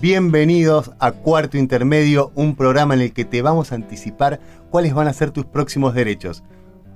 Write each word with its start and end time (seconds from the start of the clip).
Bienvenidos 0.00 0.92
a 1.00 1.10
Cuarto 1.10 1.58
Intermedio, 1.58 2.30
un 2.36 2.54
programa 2.54 2.94
en 2.94 3.00
el 3.00 3.12
que 3.12 3.24
te 3.24 3.42
vamos 3.42 3.72
a 3.72 3.74
anticipar 3.74 4.38
cuáles 4.70 4.94
van 4.94 5.08
a 5.08 5.12
ser 5.12 5.32
tus 5.32 5.44
próximos 5.44 5.92
derechos. 5.92 6.44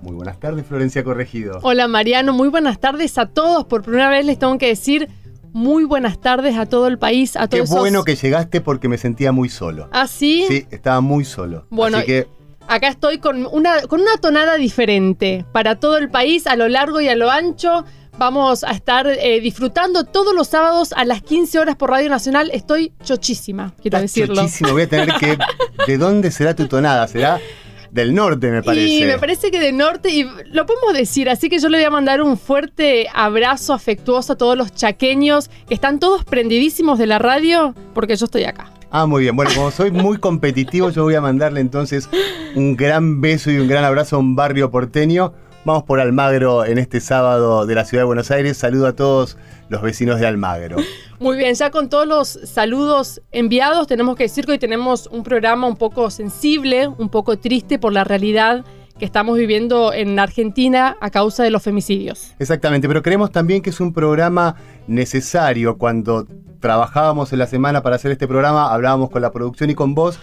Muy 0.03 0.15
buenas 0.15 0.39
tardes, 0.39 0.65
Florencia 0.67 1.03
Corregido. 1.03 1.59
Hola 1.63 1.89
Mariano, 1.89 2.33
muy 2.33 2.49
buenas 2.49 2.79
tardes 2.79 3.19
a 3.19 3.27
todos. 3.27 3.65
Por 3.65 3.83
primera 3.83 4.09
vez 4.09 4.25
les 4.25 4.39
tengo 4.39 4.57
que 4.57 4.69
decir 4.69 5.09
muy 5.53 5.83
buenas 5.83 6.21
tardes 6.21 6.57
a 6.57 6.67
todo 6.67 6.87
el 6.87 6.97
país, 6.97 7.35
a 7.37 7.49
Qué 7.49 7.59
todos. 7.59 7.71
bueno 7.71 8.05
que 8.05 8.15
llegaste 8.15 8.61
porque 8.61 8.89
me 8.89 8.99
sentía 8.99 9.33
muy 9.33 9.49
solo. 9.49 9.89
¿Ah, 9.91 10.07
sí? 10.07 10.45
Sí, 10.47 10.67
estaba 10.71 11.01
muy 11.01 11.25
solo. 11.25 11.67
Bueno, 11.71 11.99
Así 11.99 12.07
que 12.07 12.29
Acá 12.69 12.87
estoy 12.87 13.19
con 13.19 13.47
una, 13.47 13.83
con 13.83 14.01
una 14.01 14.17
tonada 14.21 14.55
diferente 14.57 15.45
para 15.51 15.81
todo 15.81 15.99
el 15.99 16.09
país, 16.09 16.47
a 16.47 16.55
lo 16.55 16.69
largo 16.69 17.01
y 17.01 17.09
a 17.09 17.17
lo 17.17 17.29
ancho. 17.29 17.85
Vamos 18.23 18.63
a 18.63 18.71
estar 18.71 19.09
eh, 19.09 19.41
disfrutando 19.41 20.05
todos 20.05 20.33
los 20.33 20.47
sábados 20.47 20.93
a 20.93 21.05
las 21.05 21.23
15 21.23 21.59
horas 21.59 21.75
por 21.75 21.91
Radio 21.91 22.09
Nacional. 22.09 22.53
Estoy 22.55 22.93
chochísima, 23.03 23.75
quiero 23.83 23.97
estás 23.97 24.15
decirlo. 24.15 24.37
chochísimo. 24.37 24.71
Voy 24.71 24.83
a 24.83 24.89
tener 24.89 25.13
que. 25.19 25.37
¿De 25.89 25.99
dónde 25.99 26.31
será 26.31 26.55
tu 26.55 26.69
tonada? 26.69 27.09
¿Será 27.09 27.41
del 27.91 28.15
norte, 28.15 28.53
me 28.53 28.63
parece? 28.63 28.87
Y 28.87 29.05
me 29.07 29.19
parece 29.19 29.51
que 29.51 29.59
de 29.59 29.73
norte, 29.73 30.11
y 30.11 30.23
lo 30.53 30.67
podemos 30.67 30.95
decir, 30.95 31.29
así 31.29 31.49
que 31.49 31.59
yo 31.59 31.69
le 31.69 31.79
voy 31.79 31.85
a 31.85 31.91
mandar 31.91 32.23
un 32.23 32.39
fuerte 32.39 33.09
abrazo 33.13 33.73
afectuoso 33.73 34.35
a 34.35 34.37
todos 34.37 34.57
los 34.57 34.73
chaqueños 34.73 35.51
que 35.67 35.75
están 35.75 35.99
todos 35.99 36.25
prendidísimos 36.25 37.01
de 37.01 37.07
la 37.09 37.19
radio, 37.19 37.75
porque 37.93 38.15
yo 38.15 38.27
estoy 38.27 38.45
acá. 38.45 38.71
Ah, 38.93 39.07
muy 39.07 39.23
bien. 39.23 39.35
Bueno, 39.35 39.51
como 39.53 39.73
soy 39.73 39.91
muy 39.91 40.19
competitivo, 40.19 40.91
yo 40.91 41.03
voy 41.03 41.17
a 41.17 41.21
mandarle 41.21 41.59
entonces 41.61 42.09
un 42.55 42.77
gran 42.77 43.21
beso 43.21 43.51
y 43.51 43.59
un 43.59 43.67
gran 43.67 43.83
abrazo 43.83 44.15
a 44.15 44.19
un 44.21 44.37
barrio 44.37 44.71
porteño. 44.71 45.33
Vamos 45.65 45.85
por 45.85 46.01
Almagro 46.01 46.65
en 46.65 46.77
este 46.79 47.01
sábado 47.01 47.67
de 47.67 47.77
la 47.77 47.85
ciudad 47.85 48.03
de 48.03 48.07
Buenos 48.07 48.33
Aires. 48.33 48.57
Saludo 48.57 48.89
a 48.89 48.95
todos 48.95 49.39
los 49.69 49.81
vecinos 49.81 50.19
de 50.19 50.27
Almagro. 50.27 50.77
Muy 51.21 51.37
bien, 51.37 51.55
ya 51.55 51.71
con 51.71 51.89
todos 51.89 52.05
los 52.05 52.29
saludos 52.51 53.23
enviados, 53.31 53.87
tenemos 53.87 54.17
que 54.17 54.25
decir 54.25 54.45
que 54.45 54.53
hoy 54.53 54.59
tenemos 54.59 55.07
un 55.07 55.23
programa 55.23 55.69
un 55.69 55.77
poco 55.77 56.11
sensible, 56.11 56.89
un 56.89 57.09
poco 57.09 57.39
triste 57.39 57.79
por 57.79 57.93
la 57.93 58.03
realidad 58.03 58.65
que 58.99 59.05
estamos 59.05 59.39
viviendo 59.39 59.93
en 59.93 60.19
Argentina 60.19 60.97
a 61.01 61.11
causa 61.11 61.45
de 61.45 61.51
los 61.51 61.63
femicidios. 61.63 62.35
Exactamente, 62.41 62.89
pero 62.89 63.01
creemos 63.01 63.31
también 63.31 63.63
que 63.63 63.71
es 63.71 63.79
un 63.79 63.93
programa 63.93 64.57
necesario. 64.89 65.79
Cuando 65.79 66.27
trabajábamos 66.59 67.33
en 67.33 67.39
la 67.39 67.47
semana 67.47 67.85
para 67.85 67.95
hacer 67.95 68.11
este 68.11 68.27
programa, 68.27 68.73
hablábamos 68.75 69.11
con 69.11 69.23
la 69.23 69.31
producción 69.31 69.71
y 69.71 69.77
con 69.77 69.95
vos, 69.95 70.19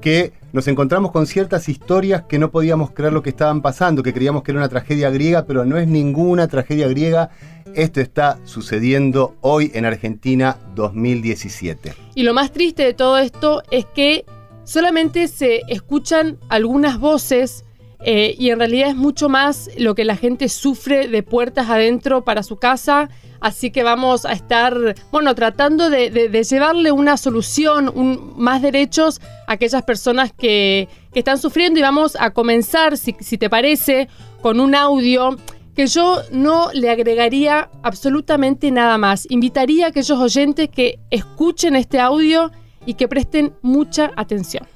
que 0.00 0.32
nos 0.52 0.66
encontramos 0.68 1.12
con 1.12 1.26
ciertas 1.26 1.68
historias 1.68 2.22
que 2.22 2.38
no 2.38 2.50
podíamos 2.50 2.90
creer 2.92 3.12
lo 3.12 3.22
que 3.22 3.30
estaban 3.30 3.60
pasando, 3.60 4.02
que 4.02 4.14
creíamos 4.14 4.42
que 4.42 4.52
era 4.52 4.60
una 4.60 4.68
tragedia 4.68 5.10
griega, 5.10 5.44
pero 5.44 5.64
no 5.64 5.76
es 5.76 5.86
ninguna 5.86 6.48
tragedia 6.48 6.88
griega. 6.88 7.30
Esto 7.74 8.00
está 8.00 8.38
sucediendo 8.44 9.36
hoy 9.40 9.70
en 9.74 9.84
Argentina 9.84 10.56
2017. 10.74 11.94
Y 12.14 12.22
lo 12.22 12.32
más 12.32 12.52
triste 12.52 12.82
de 12.82 12.94
todo 12.94 13.18
esto 13.18 13.62
es 13.70 13.84
que 13.86 14.24
solamente 14.64 15.28
se 15.28 15.62
escuchan 15.68 16.38
algunas 16.48 16.98
voces 16.98 17.64
eh, 18.00 18.34
y 18.38 18.50
en 18.50 18.58
realidad 18.58 18.90
es 18.90 18.96
mucho 18.96 19.28
más 19.28 19.70
lo 19.76 19.94
que 19.94 20.04
la 20.04 20.16
gente 20.16 20.48
sufre 20.48 21.08
de 21.08 21.22
puertas 21.22 21.68
adentro 21.68 22.24
para 22.24 22.42
su 22.42 22.56
casa. 22.56 23.08
Así 23.40 23.70
que 23.70 23.82
vamos 23.84 24.24
a 24.24 24.32
estar, 24.32 24.94
bueno, 25.12 25.34
tratando 25.34 25.90
de, 25.90 26.10
llevarle 26.48 26.90
una 26.90 27.16
solución, 27.16 27.90
un- 27.94 28.34
más 28.36 28.62
derechos 28.62 29.20
a 29.46 29.52
aquellas 29.52 29.82
personas 29.82 30.32
que, 30.32 30.88
están 31.14 31.38
sufriendo. 31.38 31.80
Y 31.80 31.82
vamos 31.82 32.16
a 32.20 32.30
comenzar, 32.30 32.96
si 32.96 33.12
te 33.12 33.50
parece, 33.50 34.08
con 34.40 34.60
un 34.60 34.76
audio 34.76 35.36
que 35.74 35.86
yo 35.86 36.22
no 36.32 36.70
le 36.72 36.90
agregaría 36.90 37.70
absolutamente 37.82 38.70
nada 38.72 38.98
más. 38.98 39.26
Invitaría 39.30 39.86
a 39.86 39.88
aquellos 39.90 40.18
oyentes 40.18 40.68
que 40.68 40.98
escuchen 41.10 41.76
este 41.76 42.00
audio 42.00 42.50
y 42.84 42.94
que 42.94 43.06
presten 43.06 43.52
mucha 43.62 44.10
atención. 44.16 44.66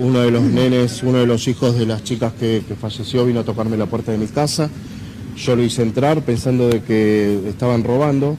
Uno 0.00 0.20
de 0.20 0.30
los 0.30 0.42
nenes, 0.42 1.02
uno 1.02 1.18
de 1.18 1.26
los 1.26 1.48
hijos 1.48 1.76
de 1.76 1.84
las 1.84 2.04
chicas 2.04 2.32
que, 2.38 2.62
que 2.66 2.74
falleció 2.76 3.26
vino 3.26 3.40
a 3.40 3.44
tocarme 3.44 3.76
la 3.76 3.86
puerta 3.86 4.12
de 4.12 4.18
mi 4.18 4.26
casa. 4.28 4.70
Yo 5.36 5.56
lo 5.56 5.62
hice 5.62 5.82
entrar 5.82 6.22
pensando 6.22 6.68
de 6.68 6.82
que 6.82 7.48
estaban 7.48 7.82
robando. 7.82 8.36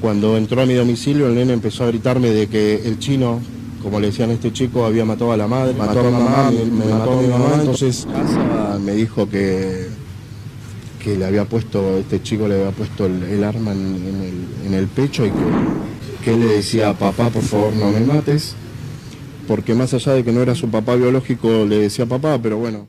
Cuando 0.00 0.36
entró 0.36 0.60
a 0.60 0.66
mi 0.66 0.74
domicilio 0.74 1.28
el 1.28 1.34
nene 1.34 1.54
empezó 1.54 1.84
a 1.84 1.86
gritarme 1.86 2.28
de 2.28 2.46
que 2.46 2.82
el 2.84 2.98
chino, 2.98 3.40
como 3.82 4.00
le 4.00 4.08
decían 4.08 4.28
a 4.30 4.34
este 4.34 4.52
chico, 4.52 4.84
había 4.84 5.06
matado 5.06 5.32
a 5.32 5.36
la 5.38 5.46
madre, 5.46 5.72
mató 5.72 6.00
a 6.00 6.02
mi 6.02 6.12
mamá, 6.12 6.50
me, 6.50 6.64
me 6.66 6.84
mató 6.92 7.18
a 7.18 7.22
mi 7.22 7.28
mamá. 7.28 7.50
Entonces 7.60 8.06
me 8.82 8.92
dijo 8.92 9.30
que, 9.30 9.86
que 11.02 11.16
le 11.16 11.24
había 11.24 11.46
puesto, 11.46 11.96
este 11.98 12.22
chico 12.22 12.48
le 12.48 12.56
había 12.56 12.70
puesto 12.72 13.06
el, 13.06 13.22
el 13.22 13.44
arma 13.44 13.72
en, 13.72 13.78
en 13.78 14.22
el, 14.22 14.66
en 14.66 14.74
el 14.74 14.88
pecho 14.88 15.24
y 15.24 15.30
que, 15.30 15.36
que 16.22 16.34
él 16.34 16.40
le 16.40 16.46
decía, 16.48 16.92
papá, 16.92 17.30
por 17.30 17.42
favor 17.42 17.72
no 17.74 17.90
me 17.90 18.00
mates 18.00 18.56
porque 19.46 19.74
más 19.74 19.94
allá 19.94 20.12
de 20.12 20.24
que 20.24 20.32
no 20.32 20.42
era 20.42 20.54
su 20.54 20.70
papá 20.70 20.96
biológico, 20.96 21.64
le 21.64 21.78
decía 21.78 22.06
papá, 22.06 22.38
pero 22.42 22.58
bueno. 22.58 22.88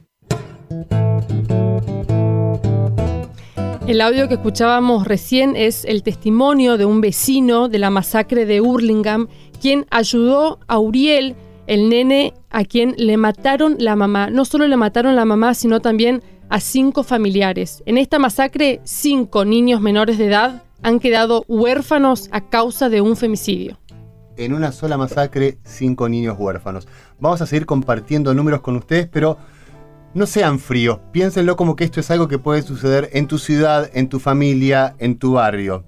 El 3.88 4.02
audio 4.02 4.28
que 4.28 4.34
escuchábamos 4.34 5.08
recién 5.08 5.56
es 5.56 5.86
el 5.86 6.02
testimonio 6.02 6.78
de 6.78 6.86
un 6.86 7.02
vecino 7.02 7.70
de 7.70 7.78
la 7.78 7.92
masacre 7.92 8.48
de 8.48 8.60
Hurlingham, 8.60 9.28
quien 9.62 9.86
ayudó 9.92 10.58
a 10.68 10.80
Uriel, 10.80 11.36
el 11.68 11.90
nene 11.90 12.34
a 12.50 12.66
quien 12.66 12.96
le 12.98 13.18
mataron 13.18 13.76
la 13.78 13.96
mamá. 13.96 14.32
No 14.32 14.44
solo 14.44 14.68
le 14.68 14.76
mataron 14.76 15.16
la 15.16 15.26
mamá, 15.26 15.54
sino 15.54 15.82
también 15.82 16.24
a 16.50 16.60
cinco 16.60 17.04
familiares. 17.04 17.84
En 17.86 18.00
esta 18.00 18.18
masacre, 18.18 18.82
cinco 18.86 19.46
niños 19.46 19.82
menores 19.82 20.18
de 20.18 20.26
edad 20.26 20.64
han 20.82 21.00
quedado 21.00 21.46
huérfanos 21.48 22.28
a 22.32 22.50
causa 22.50 22.90
de 22.90 23.02
un 23.02 23.16
femicidio. 23.16 23.78
En 24.38 24.54
una 24.54 24.72
sola 24.72 24.98
masacre, 24.98 25.58
cinco 25.64 26.10
niños 26.10 26.36
huérfanos. 26.38 26.88
Vamos 27.20 27.42
a 27.42 27.46
seguir 27.46 27.66
compartiendo 27.66 28.34
números 28.34 28.62
con 28.62 28.76
ustedes, 28.76 29.08
pero 29.08 29.38
no 30.14 30.26
sean 30.26 30.60
fríos. 30.60 31.00
Piénsenlo 31.12 31.56
como 31.56 31.76
que 31.76 31.84
esto 31.84 32.00
es 32.00 32.12
algo 32.12 32.28
que 32.28 32.40
puede 32.40 32.62
suceder 32.62 33.10
en 33.14 33.28
tu 33.28 33.38
ciudad, 33.38 33.90
en 33.94 34.10
tu 34.10 34.20
familia, 34.20 34.96
en 35.00 35.18
tu 35.18 35.34
barrio. 35.34 35.86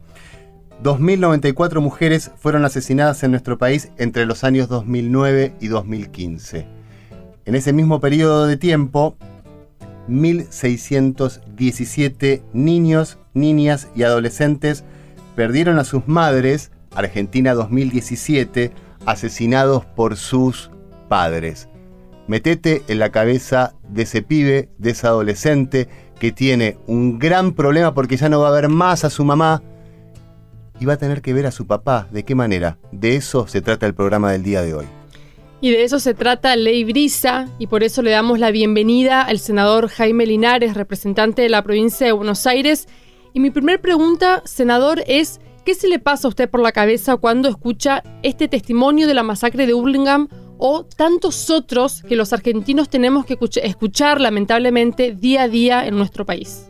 2.094 0.84 1.82
mujeres 1.82 2.32
fueron 2.38 2.64
asesinadas 2.64 3.24
en 3.24 3.32
nuestro 3.32 3.58
país 3.58 3.90
entre 3.98 4.26
los 4.26 4.44
años 4.44 4.70
2009 4.70 5.56
y 5.60 5.68
2015. 5.68 6.68
En 7.46 7.56
ese 7.56 7.74
mismo 7.74 8.00
periodo 8.00 8.46
de 8.46 8.58
tiempo, 8.58 9.18
1.617 10.08 12.44
niños, 12.54 13.18
niñas 13.34 13.88
y 13.96 14.04
adolescentes 14.04 14.84
perdieron 15.36 15.80
a 15.80 15.84
sus 15.84 16.08
madres, 16.08 16.72
Argentina 16.98 17.54
2017, 17.54 18.72
asesinados 19.06 19.86
por 19.86 20.18
sus 20.18 20.72
padres. 21.08 21.70
Metete 22.28 22.82
en 22.88 23.00
la 23.00 23.12
cabeza 23.12 23.76
de 23.88 24.02
ese 24.02 24.24
pibe, 24.24 24.70
de 24.80 24.90
ese 24.90 25.08
adolescente 25.08 25.88
que 26.20 26.32
tiene 26.32 26.78
un 26.88 27.20
gran 27.20 27.54
problema 27.54 27.94
porque 27.94 28.18
ya 28.18 28.30
no 28.30 28.42
va 28.42 28.50
a 28.50 28.60
ver 28.60 28.68
más 28.68 29.06
a 29.06 29.12
su 29.12 29.24
mamá 29.24 29.62
y 30.80 30.86
va 30.86 30.94
a 30.94 30.98
tener 30.98 31.22
que 31.22 31.34
ver 31.34 31.46
a 31.46 31.52
su 31.52 31.68
papá. 31.68 32.08
¿De 32.12 32.24
qué 32.24 32.34
manera? 32.34 32.80
De 32.92 33.16
eso 33.16 33.48
se 33.48 33.62
trata 33.62 33.86
el 33.86 33.94
programa 33.94 34.32
del 34.32 34.44
día 34.44 34.64
de 34.64 34.74
hoy. 34.74 34.86
Y 35.62 35.72
de 35.72 35.84
eso 35.84 36.00
se 36.00 36.14
trata 36.14 36.56
Ley 36.56 36.84
Brisa, 36.84 37.48
y 37.58 37.68
por 37.68 37.84
eso 37.84 38.04
le 38.04 38.12
damos 38.12 38.38
la 38.38 38.52
bienvenida 38.52 39.22
al 39.22 39.40
senador 39.40 39.88
Jaime 39.88 40.28
Linares, 40.28 40.76
representante 40.76 41.42
de 41.44 41.50
la 41.50 41.64
provincia 41.64 42.06
de 42.06 42.14
Buenos 42.14 42.46
Aires. 42.46 42.88
Y 43.34 43.40
mi 43.40 43.50
primer 43.50 43.82
pregunta, 43.82 44.44
senador, 44.46 45.04
es, 45.08 45.40
¿qué 45.68 45.76
se 45.76 45.90
le 45.90 46.00
pasa 46.00 46.30
a 46.30 46.30
usted 46.30 46.50
por 46.50 46.62
la 46.62 46.72
cabeza 46.72 47.18
cuando 47.18 47.50
escucha 47.50 48.02
este 48.24 48.48
testimonio 48.48 49.06
de 49.06 49.14
la 49.14 49.22
masacre 49.22 49.68
de 49.68 49.74
Hurlingham 49.74 50.30
o 50.58 50.86
tantos 50.86 51.50
otros 51.50 52.04
que 52.04 52.16
los 52.16 52.32
argentinos 52.32 52.88
tenemos 52.88 53.26
que 53.26 53.38
escuch- 53.38 53.60
escuchar 53.62 54.22
lamentablemente 54.22 55.14
día 55.14 55.42
a 55.42 55.48
día 55.50 55.86
en 55.86 55.98
nuestro 55.98 56.26
país? 56.26 56.70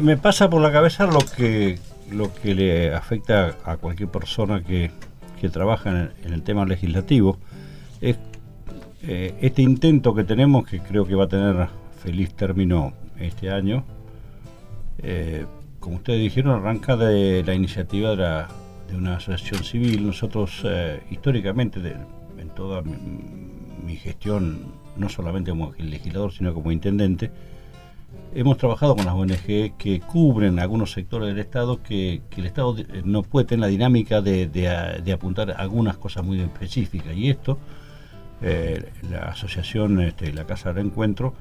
Me 0.00 0.16
pasa 0.16 0.48
por 0.48 0.62
la 0.62 0.72
cabeza 0.72 1.04
lo 1.04 1.18
que, 1.36 1.78
lo 2.10 2.32
que 2.32 2.54
le 2.54 2.94
afecta 2.94 3.54
a 3.66 3.76
cualquier 3.76 4.08
persona 4.08 4.62
que, 4.64 4.90
que 5.38 5.50
trabaja 5.50 5.90
en 5.90 5.96
el, 5.96 6.12
en 6.24 6.32
el 6.32 6.42
tema 6.42 6.64
legislativo. 6.64 7.36
Es 8.00 8.16
eh, 9.02 9.34
este 9.42 9.60
intento 9.60 10.14
que 10.14 10.24
tenemos, 10.24 10.66
que 10.66 10.80
creo 10.80 11.04
que 11.04 11.14
va 11.14 11.24
a 11.24 11.28
tener 11.28 11.68
feliz 12.02 12.32
término 12.32 12.94
este 13.20 13.50
año, 13.50 13.84
eh, 15.02 15.44
como 15.82 15.96
ustedes 15.96 16.20
dijeron, 16.20 16.54
arranca 16.54 16.96
de 16.96 17.42
la 17.44 17.54
iniciativa 17.54 18.14
de 18.14 18.96
una 18.96 19.16
asociación 19.16 19.64
civil. 19.64 20.06
Nosotros 20.06 20.62
eh, 20.64 21.02
históricamente, 21.10 21.80
en 22.38 22.48
toda 22.50 22.82
mi, 22.82 23.96
gestión, 23.96 24.72
no 24.96 25.08
solamente 25.08 25.50
como 25.50 25.74
legislador, 25.76 26.32
sino 26.32 26.54
como 26.54 26.70
intendente, 26.70 27.32
hemos 28.32 28.58
trabajado 28.58 28.94
con 28.94 29.04
las 29.04 29.14
ONG 29.14 29.76
que 29.76 30.00
cubren 30.06 30.60
algunos 30.60 30.92
sectores 30.92 31.28
del 31.28 31.40
Estado 31.40 31.82
que, 31.82 32.22
el 32.36 32.46
Estado 32.46 32.76
no 33.04 33.22
puede 33.24 33.46
tener 33.46 33.60
la 33.62 33.66
dinámica 33.66 34.22
de, 34.22 34.46
de, 34.46 35.12
apuntar 35.12 35.50
algunas 35.50 35.96
cosas 35.96 36.24
muy 36.24 36.40
específicas. 36.40 37.16
Y 37.16 37.28
esto, 37.28 37.58
eh, 38.40 38.88
la 39.10 39.30
asociación, 39.30 40.00
este, 40.00 40.32
la 40.32 40.46
Casa 40.46 40.72
del 40.72 40.86
Encuentro, 40.86 41.34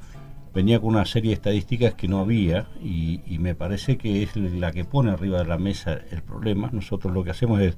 venía 0.54 0.80
con 0.80 0.90
una 0.90 1.06
serie 1.06 1.30
de 1.30 1.36
estadísticas 1.36 1.94
que 1.94 2.08
no 2.08 2.20
había 2.20 2.68
y, 2.84 3.22
me 3.40 3.56
parece 3.56 3.98
que 3.98 4.24
es 4.24 4.36
la 4.36 4.72
que 4.72 4.86
pone 4.86 5.12
arriba 5.12 5.40
de 5.40 5.46
la 5.46 5.58
mesa 5.58 6.00
el 6.12 6.22
problema. 6.22 6.70
Nosotros 6.72 7.14
lo 7.14 7.24
que 7.24 7.32
hacemos 7.32 7.60
es 7.62 7.76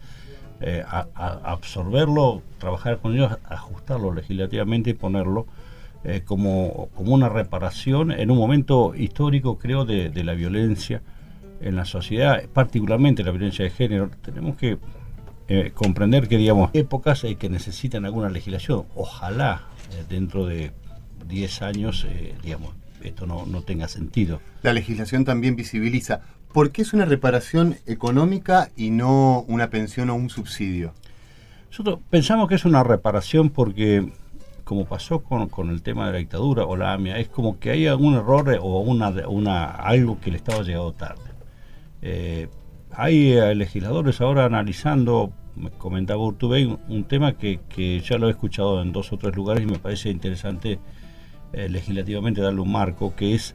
eh, 0.59 0.83
absorberlo, 1.15 2.41
trabajar 2.57 2.99
con 2.99 3.13
ellos, 3.13 3.37
ajustarlo 3.45 4.13
legislativamente 4.13 4.89
y 4.89 4.93
ponerlo 4.93 5.45
eh, 6.03 6.21
como, 6.25 6.89
como 6.95 7.13
una 7.13 7.29
reparación 7.29 8.11
en 8.11 8.29
un 8.29 8.37
momento 8.37 8.93
histórico, 8.95 9.57
creo, 9.57 9.85
de, 9.85 10.11
la 10.23 10.33
violencia 10.33 11.01
en 11.61 11.77
la 11.77 11.85
sociedad, 11.85 12.43
particularmente 12.51 13.23
la 13.23 13.31
violencia 13.31 13.63
de 13.63 13.71
género. 13.71 14.09
Tenemos 14.21 14.57
que 14.57 14.79
eh, 15.47 15.71
comprender 15.73 16.27
que, 16.27 16.37
digamos, 16.37 16.71
épocas 16.73 17.25
que 17.39 17.49
necesitan 17.49 18.03
alguna 18.03 18.29
legislación. 18.29 18.85
Ojalá 18.95 19.67
dentro 20.09 20.45
de 20.45 20.71
10 21.27 21.61
años, 21.61 22.05
eh, 22.09 22.35
digamos, 22.43 22.73
esto 23.03 23.25
no, 23.25 23.45
no 23.45 23.61
tenga 23.61 23.87
sentido. 23.87 24.39
La 24.61 24.73
legislación 24.73 25.25
también 25.25 25.55
visibiliza. 25.55 26.21
¿Por 26.53 26.71
qué 26.71 26.83
es 26.83 26.93
una 26.93 27.05
reparación 27.05 27.77
económica 27.87 28.69
y 28.75 28.91
no 28.91 29.43
una 29.47 29.69
pensión 29.69 30.09
o 30.09 30.15
un 30.15 30.29
subsidio? 30.29 30.93
Nosotros 31.69 31.99
pensamos 32.09 32.47
que 32.47 32.55
es 32.55 32.65
una 32.65 32.83
reparación 32.83 33.49
porque, 33.49 34.11
como 34.63 34.85
pasó 34.85 35.23
con, 35.23 35.49
con 35.49 35.71
el 35.71 35.81
tema 35.81 36.05
de 36.05 36.11
la 36.11 36.17
dictadura 36.19 36.65
o 36.65 36.77
la 36.77 36.93
AMIA, 36.93 37.17
es 37.17 37.27
como 37.27 37.59
que 37.59 37.71
hay 37.71 37.87
algún 37.87 38.13
error 38.13 38.55
o 38.61 38.81
una, 38.81 39.09
una, 39.27 39.65
algo 39.65 40.19
que 40.19 40.29
el 40.29 40.35
Estado 40.35 40.61
ha 40.61 40.63
llegado 40.63 40.91
tarde. 40.91 41.23
Eh, 42.03 42.49
hay 42.91 43.31
eh, 43.31 43.55
legisladores 43.55 44.21
ahora 44.21 44.45
analizando, 44.45 45.33
me 45.55 45.71
comentaba 45.71 46.21
Urtubey, 46.21 46.77
un, 46.87 47.03
tema 47.05 47.33
que, 47.33 47.59
que, 47.69 47.99
ya 48.01 48.19
lo 48.19 48.27
he 48.27 48.31
escuchado 48.31 48.81
en 48.81 48.91
dos 48.91 49.11
o 49.11 49.17
tres 49.17 49.35
lugares 49.35 49.63
y 49.63 49.65
me 49.65 49.79
parece 49.79 50.09
interesante 50.11 50.79
eh, 51.53 51.69
legislativamente 51.69 52.41
darle 52.41 52.61
un 52.61 52.71
marco, 52.71 53.15
que 53.15 53.35
es, 53.35 53.53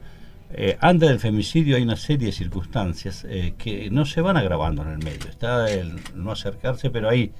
eh, 0.53 0.77
antes 0.79 1.09
del 1.09 1.19
femicidio 1.19 1.75
hay 1.75 1.83
una 1.83 1.97
serie 1.97 2.27
de 2.27 2.31
circunstancias 2.31 3.25
eh, 3.27 3.55
que 3.57 3.89
no 3.91 4.05
se 4.05 4.21
van 4.21 4.37
agravando 4.37 4.83
en 4.83 4.87
el 4.87 4.99
medio. 4.99 5.29
Está 5.29 5.69
el 5.69 5.99
no 6.15 6.31
acercarse, 6.31 6.89
pero 6.91 7.09
hay, 7.09 7.33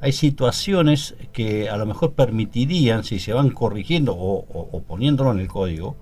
hay 0.00 0.12
situaciones 0.12 1.16
que 1.32 1.68
a 1.68 1.76
lo 1.76 1.84
mejor 1.84 2.14
permitirían, 2.14 3.04
si 3.04 3.18
se 3.18 3.34
van 3.34 3.50
corrigiendo 3.50 4.16
o, 4.16 4.82
poniéndolo 4.88 5.32
en 5.32 5.40
el 5.40 5.48
código 5.48 5.96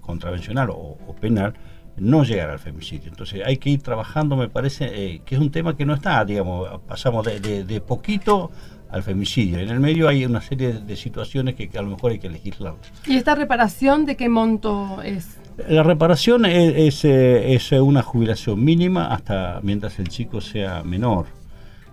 contravencional 0.00 0.70
o, 0.70 0.96
penal, 1.20 1.54
no 1.96 2.24
llegar 2.24 2.50
al 2.50 2.58
femicidio. 2.58 3.08
Entonces 3.10 3.42
hay 3.44 3.58
que 3.58 3.70
ir 3.70 3.82
trabajando, 3.82 4.34
me 4.34 4.48
parece, 4.48 5.20
que 5.24 5.34
es 5.36 5.40
un 5.40 5.50
tema 5.52 5.76
que 5.76 5.84
no 5.84 5.94
está, 5.94 6.24
digamos, 6.24 6.80
pasamos 6.88 7.24
de, 7.24 7.64
de 7.64 7.80
poquito 7.80 8.50
al 8.90 9.02
femicidio. 9.02 9.58
En 9.58 9.68
el 9.68 9.80
medio 9.80 10.08
hay 10.08 10.24
una 10.24 10.40
serie 10.40 10.72
de 10.72 10.96
situaciones 10.96 11.54
que, 11.54 11.70
a 11.76 11.82
lo 11.82 11.90
mejor 11.90 12.12
hay 12.12 12.18
que 12.18 12.30
legislar. 12.30 12.74
¿Y 13.06 13.16
esta 13.16 13.34
reparación 13.34 14.06
de 14.06 14.16
qué 14.16 14.28
monto 14.28 15.02
es? 15.02 15.38
La 15.68 15.82
reparación 15.82 16.46
es, 16.46 17.04
es, 17.04 17.72
eh, 17.72 17.80
una 17.80 18.02
jubilación 18.02 18.62
mínima 18.64 19.06
hasta 19.06 19.60
mientras 19.62 19.98
el 19.98 20.08
chico 20.08 20.40
sea 20.40 20.82
menor. 20.84 21.26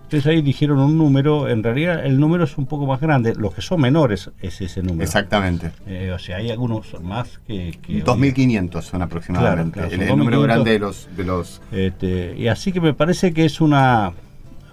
Entonces 0.04 0.24
ahí 0.28 0.40
dijeron 0.40 0.78
un 0.78 0.96
número, 0.96 1.48
en 1.48 1.64
realidad 1.64 2.06
el 2.06 2.20
número 2.20 2.44
es 2.44 2.56
un 2.58 2.66
poco 2.66 2.86
más 2.86 3.00
grande, 3.00 3.34
los 3.34 3.52
que 3.52 3.60
son 3.60 3.80
menores 3.80 4.30
es 4.40 4.60
ese 4.60 4.80
número. 4.80 5.02
Exactamente. 5.02 5.72
Eh, 5.84 6.12
o 6.14 6.18
sea, 6.20 6.36
hay 6.36 6.50
algunos 6.50 6.94
más 7.02 7.40
que... 7.44 7.76
que 7.82 8.04
2.500 8.04 8.82
son 8.82 9.02
aproximadamente, 9.02 9.80
el, 9.90 10.16
número 10.16 10.40
grande 10.42 10.70
de 10.70 10.78
los... 10.78 11.08
De 11.16 11.24
los... 11.24 11.60
Este, 11.72 12.36
y 12.38 12.46
así 12.46 12.70
que 12.70 12.80
me 12.80 12.94
parece 12.94 13.34
que 13.34 13.46
es 13.46 13.60
una, 13.60 14.12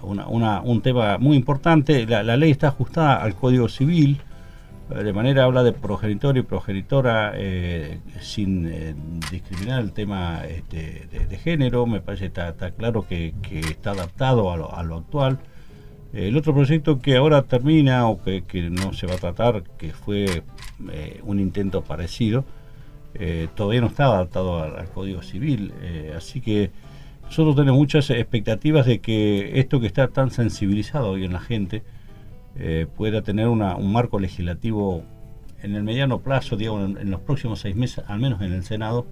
una, 0.04 0.60
un 0.60 0.82
tema 0.82 1.18
muy 1.18 1.36
importante. 1.36 2.06
La, 2.06 2.36
ley 2.36 2.50
está 2.50 2.68
ajustada 2.68 3.16
al 3.16 3.34
Código 3.34 3.68
Civil, 3.68 4.20
eh, 4.90 5.02
de 5.02 5.12
manera 5.12 5.44
habla 5.44 5.62
de 5.62 5.72
progenitor 5.72 6.36
y 6.36 6.42
progenitora 6.42 7.32
eh, 7.34 8.00
sin 8.20 8.66
eh, 8.66 8.94
discriminar 9.30 9.80
el 9.80 9.92
tema 9.92 10.44
este, 10.46 11.08
de, 11.28 11.38
género. 11.38 11.86
Me 11.86 12.00
parece 12.00 12.30
que 12.30 12.48
está, 12.48 12.70
claro 12.70 13.06
que, 13.06 13.34
está 13.50 13.92
adaptado 13.92 14.52
a 14.52 14.56
lo, 14.56 14.74
a 14.74 14.82
lo, 14.82 14.96
actual. 14.96 15.38
El 16.12 16.36
otro 16.36 16.54
proyecto 16.54 17.00
que 17.00 17.16
ahora 17.16 17.42
termina 17.42 18.06
o 18.08 18.22
que, 18.22 18.42
no 18.70 18.92
se 18.92 19.06
va 19.06 19.14
a 19.14 19.18
tratar, 19.18 19.64
que 19.76 19.90
fue 19.92 20.44
un 21.24 21.40
intento 21.40 21.82
parecido, 21.82 22.44
todavía 23.56 23.80
no 23.80 23.88
está 23.88 24.04
adaptado 24.04 24.62
al, 24.62 24.76
al 24.76 24.88
Código 24.90 25.22
Civil. 25.22 25.72
así 26.16 26.40
que 26.40 26.70
nosotros 27.26 27.56
tenemos 27.56 27.78
muchas 27.78 28.10
expectativas 28.10 28.86
de 28.86 29.00
que 29.00 29.58
esto 29.58 29.80
que 29.80 29.86
está 29.86 30.08
tan 30.08 30.30
sensibilizado 30.30 31.10
hoy 31.10 31.24
en 31.24 31.32
la 31.32 31.40
gente 31.40 31.82
eh, 32.56 32.86
pueda 32.96 33.22
tener 33.22 33.48
una, 33.48 33.76
un 33.76 33.92
marco 33.92 34.20
legislativo 34.20 35.02
en 35.62 35.74
el 35.74 35.82
mediano 35.82 36.20
plazo, 36.20 36.56
digamos, 36.56 37.00
en, 37.00 37.10
los 37.10 37.20
próximos 37.20 37.60
seis 37.60 37.74
meses, 37.74 38.04
al 38.06 38.20
menos 38.20 38.40
en 38.42 38.52
el 38.52 38.64
Senado, 38.64 39.06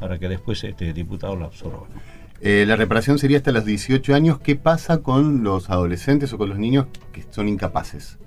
para 0.00 0.18
que 0.18 0.28
después 0.28 0.62
este 0.64 0.92
diputado 0.92 1.36
lo 1.36 1.46
absorba. 1.46 1.86
Eh, 2.40 2.64
la 2.66 2.76
reparación 2.76 3.18
sería 3.18 3.38
hasta 3.38 3.52
los 3.52 3.64
18 3.64 4.14
años. 4.14 4.38
¿Qué 4.40 4.56
pasa 4.56 4.98
con 4.98 5.42
los 5.44 5.70
adolescentes 5.70 6.32
o 6.32 6.38
con 6.38 6.50
los 6.50 6.58
niños 6.58 6.86
que 7.12 7.24
son 7.30 7.48
incapaces? 7.48 8.18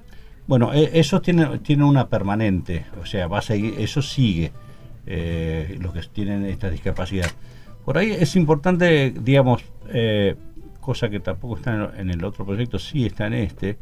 Bueno, 0.47 0.73
eh, 0.73 0.89
eso 0.93 1.21
tiene, 1.21 1.59
tiene 1.59 1.83
una 1.83 2.07
permanente, 2.07 2.85
o 2.99 3.05
sea, 3.05 3.27
va 3.27 3.39
a 3.39 3.41
seguir, 3.43 3.75
eso 3.77 4.01
sigue, 4.01 4.53
los 5.05 5.93
que 5.93 6.01
tienen 6.11 6.45
esta 6.45 6.69
discapacidad. 6.69 7.29
Por 7.87 7.97
ahí 7.97 8.11
es 8.11 8.35
importante, 8.35 9.11
digamos, 9.11 9.63
eh, 9.87 10.35
cosa 10.81 11.07
que 11.07 11.21
tampoco 11.21 11.55
está 11.55 11.93
en 11.95 12.09
el 12.09 12.21
otro 12.25 12.45
proyecto, 12.45 12.79
sí 12.79 13.05
está 13.05 13.27
en 13.27 13.35
este, 13.35 13.77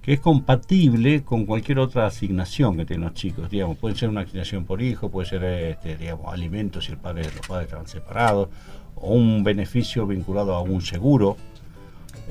que 0.00 0.14
es 0.14 0.20
compatible 0.20 1.24
con 1.24 1.44
cualquier 1.44 1.78
otra 1.78 2.06
asignación 2.06 2.78
que 2.78 2.86
tienen 2.86 3.04
los 3.04 3.12
chicos. 3.12 3.50
Digamos, 3.50 3.76
puede 3.76 3.96
ser 3.96 4.08
una 4.08 4.22
asignación 4.22 4.64
por 4.64 4.80
hijo, 4.80 5.10
puede 5.10 5.28
ser, 5.28 5.44
este, 5.44 5.98
digamos, 5.98 6.32
alimentos 6.32 6.86
si 6.86 6.92
el 6.92 6.96
padre, 6.96 7.24
los 7.24 7.46
padres 7.46 7.66
estaban 7.66 7.86
separados, 7.86 8.48
o 8.94 9.12
un 9.12 9.44
beneficio 9.44 10.06
vinculado 10.06 10.54
a 10.54 10.62
un 10.62 10.80
seguro. 10.80 11.36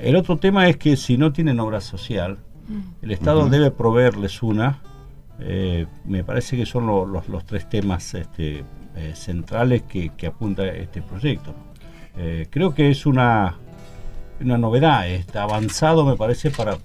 El 0.00 0.16
otro 0.16 0.36
tema 0.38 0.68
es 0.68 0.78
que 0.78 0.96
si 0.96 1.16
no 1.16 1.32
tienen 1.32 1.60
obra 1.60 1.80
social, 1.80 2.38
el 3.02 3.10
Estado 3.12 3.48
debe 3.48 3.70
proveerles 3.70 4.42
una. 4.42 4.82
Eh, 5.42 5.86
me 6.04 6.24
parece 6.24 6.56
que 6.56 6.66
son 6.66 6.86
los, 6.86 7.46
tres 7.46 7.68
temas 7.68 8.14
este, 8.14 8.64
eh, 8.96 9.12
centrales 9.14 9.82
que, 9.82 10.10
apunta 10.26 10.66
este 10.66 11.02
proyecto. 11.02 11.54
Eh, 12.16 12.46
creo 12.50 12.74
que 12.74 12.90
es 12.90 13.06
una, 13.06 13.56
una 14.40 14.58
novedad, 14.58 15.08
está 15.08 15.44
avanzado 15.44 16.04
me 16.04 16.16
parece 16.16 16.50
para 16.50 16.78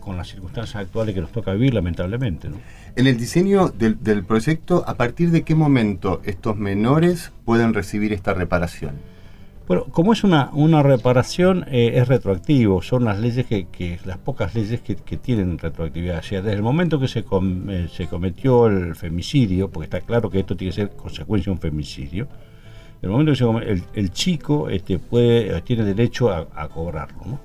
con 0.00 0.16
las 0.16 0.28
circunstancias 0.28 0.76
actuales 0.76 1.14
que 1.14 1.20
nos 1.20 1.30
toca 1.30 1.52
vivir 1.52 1.74
lamentablemente. 1.74 2.48
En 2.96 3.06
el 3.06 3.18
diseño 3.18 3.68
del, 3.68 4.02
del 4.02 4.24
proyecto, 4.24 4.82
¿a 4.86 4.94
partir 4.94 5.30
de 5.30 5.42
qué 5.42 5.54
momento 5.54 6.22
estos 6.24 6.56
menores 6.56 7.32
pueden 7.44 7.74
recibir 7.74 8.14
esta 8.14 8.32
reparación? 8.32 8.92
Bueno, 9.68 9.84
como 9.90 10.14
es 10.14 10.24
una, 10.24 10.48
una 10.54 10.82
reparación, 10.82 11.66
eh, 11.70 11.92
es 11.96 12.08
retroactivo, 12.08 12.80
son 12.80 13.04
las 13.04 13.18
leyes 13.18 13.44
que, 13.44 14.00
las 14.06 14.16
pocas 14.16 14.54
leyes 14.54 14.80
que, 14.80 14.94
tienen 15.18 15.58
retroactividad. 15.58 16.20
O 16.20 16.22
sea, 16.22 16.40
desde 16.40 16.56
el 16.56 16.62
momento 16.62 16.98
que 16.98 17.06
se, 17.06 17.18
eh, 17.18 17.88
se 17.92 18.06
cometió 18.06 18.66
el 18.66 18.96
femicidio, 18.96 19.70
porque 19.70 19.84
está 19.84 20.00
claro 20.00 20.30
que 20.30 20.40
esto 20.40 20.56
tiene 20.56 20.70
que 20.72 20.80
ser 20.80 20.90
consecuencia 20.96 21.50
de 21.50 21.56
un 21.56 21.60
femicidio, 21.60 22.28
el 23.02 23.10
momento 23.10 23.32
que 23.32 23.36
se 23.36 23.80
el 24.00 24.10
chico 24.10 24.70
este, 24.70 24.98
puede, 24.98 25.54
eh, 25.54 25.60
tiene 25.60 25.84
derecho 25.84 26.30
a, 26.30 26.68
cobrarlo. 26.68 27.38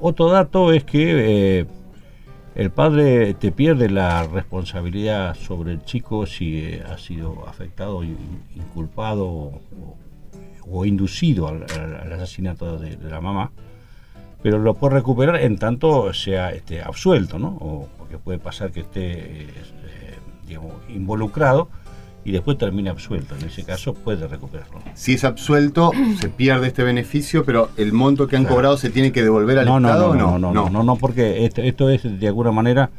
otro 0.00 0.30
dato 0.30 0.72
es 0.72 0.84
que 0.84 1.66
el 2.54 2.70
padre 2.70 3.34
te 3.34 3.50
pierde 3.50 3.90
la 3.90 4.22
responsabilidad 4.24 5.34
sobre 5.34 5.72
el 5.72 5.82
chico 5.82 6.26
si 6.26 6.78
ha 6.88 6.96
sido 6.96 7.44
afectado, 7.48 8.04
inculpado 8.04 9.26
o 9.26 9.60
o 10.70 10.84
inducido 10.84 11.48
al, 11.48 12.12
asesinato 12.12 12.78
de, 12.78 12.96
la 13.08 13.20
mamá, 13.20 13.50
pero 14.42 14.58
lo 14.58 14.74
puede 14.74 14.94
recuperar 14.94 15.36
en 15.36 15.58
tanto 15.58 16.12
sea 16.12 16.50
este, 16.52 16.82
absuelto, 16.82 17.38
¿no? 17.38 17.48
O 17.60 17.88
porque 17.98 18.18
puede 18.18 18.38
pasar 18.38 18.70
que 18.70 18.80
esté, 18.80 19.42
eh, 19.42 19.48
digamos, 20.46 20.72
involucrado 20.88 21.68
y 22.24 22.32
después 22.32 22.58
termine 22.58 22.90
absuelto. 22.90 23.34
En 23.36 23.46
ese 23.46 23.64
caso 23.64 23.94
puede 23.94 24.26
recuperarlo. 24.26 24.80
Si 24.94 25.14
es 25.14 25.24
absuelto, 25.24 25.92
se 26.20 26.28
pierde 26.28 26.68
este 26.68 26.82
beneficio, 26.82 27.44
pero 27.44 27.70
el 27.76 27.92
monto 27.92 28.26
que 28.26 28.36
han 28.36 28.44
cobrado 28.44 28.76
se 28.76 28.90
tiene 28.90 29.12
que 29.12 29.22
devolver 29.22 29.58
al 29.58 29.66
no, 29.66 29.78
Estado 29.78 30.14
no, 30.14 30.38
no, 30.38 30.38
no, 30.38 30.52
no, 30.52 30.70
no, 30.70 30.82
no, 30.82 30.96
porque 30.96 31.44
esto, 31.44 31.62
esto 31.62 31.90
es 31.90 32.20
de 32.20 32.26
alguna 32.26 32.52
manera 32.52 32.90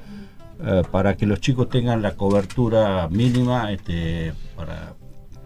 eh, 0.62 0.84
para 0.92 1.16
que 1.16 1.26
los 1.26 1.40
chicos 1.40 1.70
tengan 1.70 2.02
la 2.02 2.16
cobertura 2.16 3.08
mínima 3.10 3.72
este, 3.72 4.34
para 4.58 4.94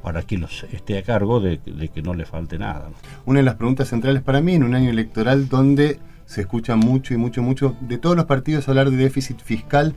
para 0.03 0.21
quien 0.21 0.41
los 0.41 0.63
esté 0.65 0.97
a 0.97 1.03
cargo 1.03 1.39
de, 1.39 1.59
que 1.59 2.01
no 2.01 2.13
le 2.13 2.25
falte 2.25 2.59
nada. 2.59 2.89
Una 3.25 3.39
de 3.39 3.45
las 3.45 3.55
preguntas 3.55 3.87
centrales 3.87 4.21
para 4.21 4.41
mí 4.41 4.53
en 4.53 4.63
un 4.63 4.75
año 4.75 4.89
electoral 4.89 5.47
donde 5.47 5.97
se 6.25 6.41
escucha 6.41 6.75
mucho 6.75 7.13
y 7.13 7.17
mucho, 7.17 7.41
mucho 7.41 7.75
de 7.79 7.97
todos 7.97 8.17
los 8.17 8.25
partidos 8.25 8.67
hablar 8.67 8.91
de 8.91 8.97
déficit 8.97 9.39
fiscal, 9.39 9.95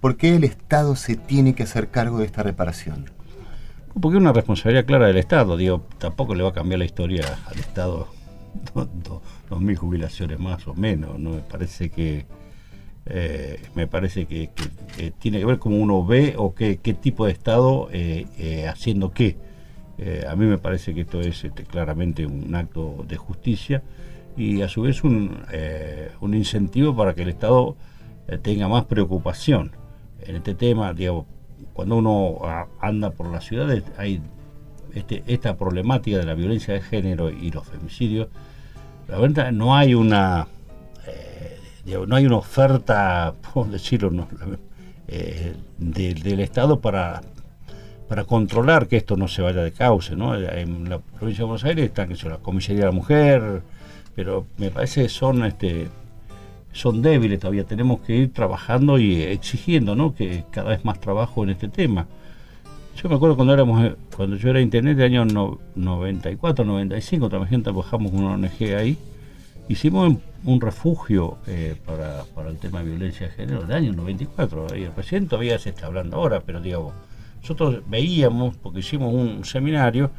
¿por 0.00 0.16
qué 0.16 0.34
el 0.34 0.42
Estado 0.42 0.96
se 0.96 1.14
tiene 1.14 1.54
que 1.54 1.62
hacer 1.62 1.88
cargo 1.88 2.18
de 2.18 2.26
esta 2.26 2.42
reparación? 2.42 3.06
Porque 4.00 4.18
es 4.18 4.20
una 4.20 4.32
responsabilidad 4.32 4.84
clara 4.84 5.06
del 5.06 5.16
Estado, 5.16 5.56
digo, 5.56 5.86
tampoco 5.98 6.34
le 6.34 6.42
va 6.42 6.50
a 6.50 6.54
cambiar 6.54 6.80
la 6.80 6.84
historia 6.84 7.24
al 7.46 7.58
Estado 7.60 8.08
dos 9.48 9.60
mil 9.60 9.76
jubilaciones 9.76 10.40
más 10.40 10.66
o 10.66 10.74
menos, 10.74 11.16
¿no? 11.18 11.30
Me 11.30 11.40
parece 11.42 11.90
que 11.90 12.26
eh, 13.10 13.60
me 13.74 13.86
parece 13.86 14.26
que, 14.26 14.50
tiene 15.18 15.38
que 15.38 15.46
ver 15.46 15.58
cómo 15.58 15.76
uno 15.76 16.04
ve 16.04 16.34
o 16.36 16.54
qué, 16.54 16.78
qué 16.78 16.92
tipo 16.92 17.26
de 17.26 17.32
Estado 17.32 17.88
eh, 17.92 18.26
eh, 18.38 18.68
haciendo 18.68 19.12
qué. 19.12 19.36
a 20.28 20.36
mí 20.36 20.44
me 20.44 20.58
parece 20.58 20.94
que 20.94 21.02
esto 21.02 21.20
es 21.20 21.44
este, 21.44 21.64
claramente 21.64 22.26
un 22.26 22.54
acto 22.54 23.04
de 23.08 23.16
justicia 23.16 23.82
y 24.36 24.62
a 24.62 24.68
su 24.68 24.82
vez 24.82 25.02
un, 25.02 25.38
un 26.20 26.34
incentivo 26.34 26.94
para 26.94 27.14
que 27.14 27.22
el 27.22 27.30
Estado 27.30 27.76
tenga 28.42 28.68
más 28.68 28.84
preocupación 28.84 29.72
en 30.24 30.36
este 30.36 30.54
tema. 30.54 30.92
Digamos, 30.92 31.26
cuando 31.72 31.96
uno 31.96 32.38
anda 32.80 33.10
por 33.10 33.32
las 33.32 33.44
ciudades 33.44 33.82
hay 33.96 34.20
este, 34.94 35.24
esta 35.26 35.56
problemática 35.56 36.18
de 36.18 36.24
la 36.24 36.34
violencia 36.34 36.74
de 36.74 36.80
género 36.80 37.30
y 37.30 37.50
los 37.50 37.66
femicidios. 37.66 38.28
La 39.08 39.18
verdad 39.18 39.50
no 39.52 39.74
hay 39.74 39.94
una 39.94 40.46
no 42.06 42.16
hay 42.16 42.26
una 42.26 42.36
oferta, 42.36 43.34
por 43.54 43.68
decirlo, 43.68 44.26
eh, 45.06 45.54
del 45.78 46.40
Estado 46.40 46.80
para, 46.80 47.22
para 48.08 48.24
controlar 48.24 48.88
que 48.88 48.96
esto 48.96 49.16
no 49.16 49.28
se 49.28 49.42
vaya 49.42 49.62
de 49.62 49.72
cauce. 49.72 50.16
¿no? 50.16 50.34
En 50.34 50.88
la 50.88 50.98
provincia 50.98 51.42
de 51.42 51.46
Buenos 51.46 51.64
Aires 51.64 51.86
está 51.86 52.06
la 52.28 52.38
comisaría 52.38 52.80
de 52.80 52.86
la 52.86 52.92
mujer, 52.92 53.62
pero 54.14 54.46
me 54.58 54.70
parece 54.70 55.02
que 55.02 55.08
son, 55.08 55.44
este, 55.44 55.88
son 56.72 57.02
débiles 57.02 57.40
todavía. 57.40 57.64
Tenemos 57.64 58.00
que 58.00 58.16
ir 58.16 58.32
trabajando 58.32 58.98
y 58.98 59.22
exigiendo 59.22 59.94
¿no? 59.94 60.14
que 60.14 60.44
cada 60.50 60.70
vez 60.70 60.84
más 60.84 61.00
trabajo 61.00 61.44
en 61.44 61.50
este 61.50 61.68
tema. 61.68 62.06
Yo 63.00 63.08
me 63.08 63.14
acuerdo 63.14 63.36
cuando 63.36 63.54
éramos, 63.54 63.92
cuando 64.16 64.34
yo 64.34 64.50
era 64.50 64.60
internet 64.60 64.96
de 64.96 65.04
año 65.04 65.24
94, 65.24 66.64
95, 66.64 67.28
también 67.28 67.62
trabajamos 67.62 68.10
con 68.10 68.24
una 68.24 68.34
ONG 68.34 68.74
ahí 68.76 68.98
Hicimos 69.68 70.16
un 70.44 70.60
refugio 70.60 71.38
eh, 71.46 71.76
para, 71.84 72.24
el 72.48 72.58
tema 72.58 72.80
de 72.80 72.86
violencia 72.86 73.26
de 73.28 73.32
género 73.32 73.62
en 73.64 73.70
el 73.70 73.76
año 73.76 73.92
94. 73.92 74.76
Y 74.76 74.86
recién 74.88 75.26
todavía 75.26 75.58
se 75.58 75.70
está 75.70 75.86
hablando 75.86 76.16
ahora, 76.16 76.40
pero 76.40 76.60
digamos, 76.60 76.94
nosotros 77.40 77.82
veíamos, 77.88 78.56
porque 78.56 78.80
hicimos 78.80 79.12
un 79.12 79.44
seminario, 79.44 80.10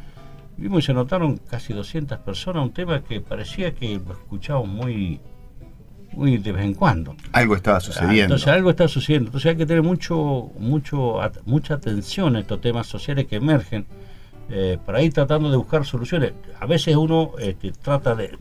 vimos 0.58 0.84
y 0.84 0.88
se 0.88 0.94
notaron 0.94 1.38
casi 1.38 1.74
200 1.74 2.20
personas, 2.20 2.64
un 2.64 2.74
tema 2.74 3.04
que 3.04 3.22
parecía 3.22 3.74
que 3.74 4.00
lo 4.06 4.14
escuchábamos 4.14 4.70
muy, 4.70 5.20
muy 6.14 6.38
de 6.38 6.52
vez 6.52 6.66
en 6.66 6.74
cuando. 6.74 7.16
Algo 7.32 7.56
estaba 7.56 7.78
ah, 7.78 7.82
sucediendo. 7.82 8.36
entonces 8.36 8.48
algo 8.48 8.70
está 8.70 8.88
sucediendo. 8.88 9.30
Entonces 9.30 9.52
hay 9.52 9.58
que 9.58 9.66
tener 9.66 9.84
mucho, 9.84 10.52
mucho, 10.60 11.20
mucha 11.46 11.76
atención 11.76 12.36
a 12.36 12.42
estos 12.42 12.60
temas 12.62 12.88
sociales 12.88 13.26
que 13.28 13.38
emergen 13.38 13.86
eh, 14.50 14.78
para 14.86 15.02
ir 15.02 15.14
tratando 15.14 15.50
de 15.50 15.58
buscar 15.58 15.86
soluciones. 15.86 16.34
A 16.60 16.66
veces 16.66 16.96
uno 16.96 17.32
este, 17.40 17.72
trata 17.72 18.16
de 18.16 18.38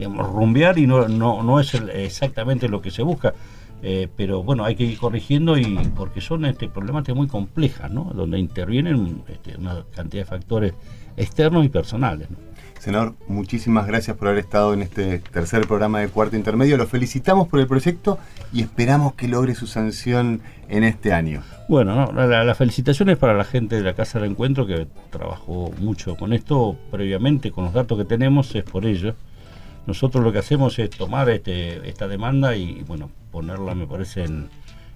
digamos, 0.00 0.26
rumbear 0.32 0.78
y 0.78 0.86
no, 0.86 1.08
no, 1.08 1.42
no 1.42 1.60
es 1.60 1.74
exactamente 1.74 2.70
lo 2.70 2.80
que 2.80 2.90
se 2.90 3.02
busca. 3.02 3.34
Eh, 3.82 4.08
pero 4.16 4.42
bueno, 4.42 4.64
hay 4.64 4.74
que 4.74 4.84
ir 4.84 4.98
corrigiendo 4.98 5.58
y 5.58 5.64
porque 5.94 6.22
son 6.22 6.46
este, 6.46 6.68
problemáticas 6.68 7.16
muy 7.16 7.28
complejas, 7.28 7.90
¿no? 7.90 8.10
donde 8.14 8.38
intervienen 8.38 9.22
este, 9.28 9.56
una 9.56 9.84
cantidad 9.94 10.22
de 10.22 10.26
factores 10.26 10.72
externos 11.18 11.66
y 11.66 11.68
personales. 11.68 12.28
Senador, 12.78 13.14
muchísimas 13.28 13.86
gracias 13.86 14.16
por 14.16 14.28
haber 14.28 14.40
estado 14.40 14.72
en 14.72 14.80
este 14.80 15.18
tercer 15.18 15.66
programa 15.66 16.00
de 16.00 16.08
Cuarto 16.08 16.34
Intermedio. 16.34 16.78
Lo 16.78 16.86
felicitamos 16.86 17.46
por 17.46 17.60
el 17.60 17.66
proyecto 17.66 18.18
y 18.54 18.62
esperamos 18.62 19.12
que 19.14 19.28
logre 19.28 19.54
su 19.54 19.66
sanción 19.66 20.40
en 20.70 20.84
este 20.84 21.12
año. 21.12 21.42
Bueno, 21.68 22.10
la, 22.12 22.42
la, 22.42 22.54
felicitación 22.54 23.10
es 23.10 23.18
para 23.18 23.34
la 23.34 23.44
gente 23.44 23.76
de 23.76 23.82
la 23.82 23.92
Casa 23.92 24.18
del 24.18 24.30
Encuentro 24.30 24.66
que 24.66 24.86
trabajó 25.10 25.74
mucho 25.78 26.16
con 26.16 26.32
esto 26.32 26.74
previamente, 26.90 27.50
con 27.50 27.64
los 27.64 27.74
datos 27.74 27.98
que 27.98 28.06
tenemos, 28.06 28.54
es 28.54 28.64
por 28.64 28.86
ello. 28.86 29.14
Nosotros 29.86 30.22
lo 30.22 30.32
que 30.32 30.38
hacemos 30.38 30.78
es 30.78 30.90
tomar 30.90 31.28
este, 31.30 31.88
esta 31.88 32.06
demanda 32.08 32.56
y, 32.56 32.82
bueno, 32.86 33.10
ponerla, 33.30 33.74
me 33.74 33.86
parece, 33.86 34.24
en, 34.24 34.48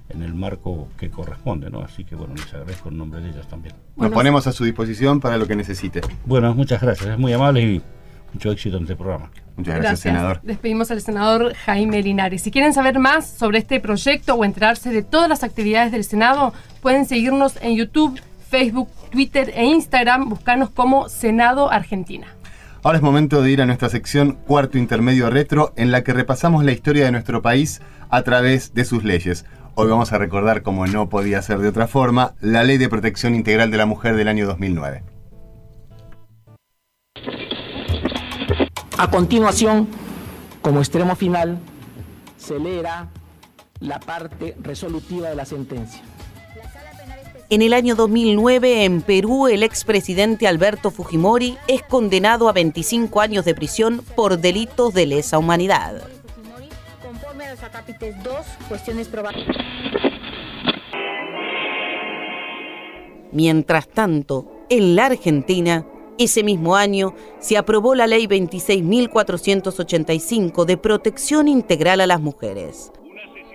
el 0.08 0.34
marco 0.34 0.88
que 0.98 1.10
corresponde, 1.10 1.70
¿no? 1.70 1.80
Así 1.80 2.04
que, 2.04 2.14
bueno, 2.14 2.34
les 2.34 2.52
agradezco 2.54 2.88
en 2.88 2.98
nombre 2.98 3.20
de 3.20 3.30
ellos 3.30 3.48
también. 3.48 3.74
Nos 3.96 4.12
ponemos 4.12 4.46
a 4.46 4.52
su 4.52 4.64
disposición 4.64 5.18
para 5.18 5.38
lo 5.38 5.46
que 5.46 5.56
necesite. 5.56 6.02
Bueno, 6.24 6.54
muchas 6.54 6.80
gracias, 6.80 7.10
es 7.10 7.18
muy 7.18 7.32
amable 7.32 7.62
y 7.62 7.82
mucho 8.32 8.50
éxito 8.52 8.76
en 8.76 8.82
este 8.82 8.96
programa. 8.96 9.30
Muchas 9.56 9.76
gracias, 9.76 10.00
senador. 10.00 10.40
Despedimos 10.42 10.90
al 10.90 11.00
senador 11.00 11.54
Jaime 11.54 12.02
Linares. 12.02 12.42
Si 12.42 12.50
quieren 12.50 12.74
saber 12.74 12.98
más 12.98 13.28
sobre 13.28 13.58
este 13.58 13.80
proyecto 13.80 14.34
o 14.34 14.44
enterarse 14.44 14.90
de 14.90 15.02
todas 15.02 15.28
las 15.28 15.44
actividades 15.44 15.92
del 15.92 16.04
Senado, 16.04 16.52
pueden 16.82 17.06
seguirnos 17.06 17.56
en 17.62 17.76
YouTube, 17.76 18.20
Facebook, 18.50 18.88
Twitter 19.10 19.52
e 19.54 19.64
Instagram. 19.64 20.28
Buscanos 20.28 20.70
como 20.70 21.08
Senado 21.08 21.70
Argentina. 21.70 22.26
Ahora 22.84 22.98
es 22.98 23.02
momento 23.02 23.40
de 23.40 23.50
ir 23.50 23.62
a 23.62 23.66
nuestra 23.66 23.88
sección 23.88 24.32
Cuarto 24.46 24.76
Intermedio 24.76 25.30
Retro, 25.30 25.72
en 25.74 25.90
la 25.90 26.04
que 26.04 26.12
repasamos 26.12 26.64
la 26.64 26.72
historia 26.72 27.06
de 27.06 27.12
nuestro 27.12 27.40
país 27.40 27.80
a 28.10 28.20
través 28.24 28.74
de 28.74 28.84
sus 28.84 29.04
leyes. 29.04 29.46
Hoy 29.74 29.88
vamos 29.88 30.12
a 30.12 30.18
recordar, 30.18 30.62
como 30.62 30.86
no 30.86 31.08
podía 31.08 31.40
ser 31.40 31.60
de 31.60 31.68
otra 31.68 31.86
forma, 31.86 32.34
la 32.42 32.62
Ley 32.62 32.76
de 32.76 32.90
Protección 32.90 33.34
Integral 33.34 33.70
de 33.70 33.78
la 33.78 33.86
Mujer 33.86 34.16
del 34.16 34.28
año 34.28 34.46
2009. 34.46 35.02
A 38.98 39.10
continuación, 39.10 39.88
como 40.60 40.80
extremo 40.80 41.16
final, 41.16 41.58
se 42.36 42.58
la 43.80 43.98
parte 44.00 44.58
resolutiva 44.60 45.30
de 45.30 45.36
la 45.36 45.46
sentencia. 45.46 46.02
En 47.50 47.60
el 47.60 47.74
año 47.74 47.94
2009, 47.94 48.84
en 48.84 49.02
Perú, 49.02 49.48
el 49.48 49.62
expresidente 49.62 50.48
Alberto 50.48 50.90
Fujimori 50.90 51.58
es 51.68 51.82
condenado 51.82 52.48
a 52.48 52.52
25 52.52 53.20
años 53.20 53.44
de 53.44 53.54
prisión 53.54 54.02
por 54.16 54.38
delitos 54.38 54.94
de 54.94 55.04
lesa 55.04 55.36
humanidad. 55.38 56.08
Conforme 57.02 57.44
a 57.44 57.50
los 57.50 57.62
acápites 57.62 58.16
2, 58.22 58.34
cuestiones 58.68 59.10
Mientras 63.30 63.88
tanto, 63.88 64.50
en 64.70 64.96
la 64.96 65.04
Argentina, 65.06 65.86
ese 66.16 66.42
mismo 66.42 66.76
año 66.76 67.14
se 67.40 67.58
aprobó 67.58 67.94
la 67.94 68.06
Ley 68.06 68.26
26.485 68.26 70.64
de 70.64 70.78
protección 70.78 71.46
integral 71.48 72.00
a 72.00 72.06
las 72.06 72.22
mujeres. 72.22 72.90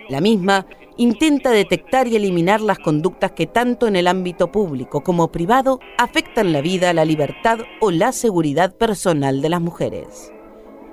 La 0.10 0.22
misma 0.22 0.66
intenta 0.98 1.51
detectar 1.51 2.08
y 2.08 2.16
eliminar 2.16 2.62
las 2.62 2.80
conductas 2.80 3.32
que 3.32 3.46
tanto 3.46 3.88
en 3.88 3.96
el 3.96 4.08
ámbito 4.08 4.51
público 4.51 5.01
como 5.01 5.32
privado 5.32 5.80
afectan 5.98 6.51
la 6.51 6.62
vida, 6.62 6.94
la 6.94 7.06
libertad 7.06 7.60
o 7.80 7.92
la 7.92 8.12
seguridad 8.12 8.75
personal 8.75 9.42
de 9.42 9.50
las 9.50 9.62
mujeres. 9.62 10.34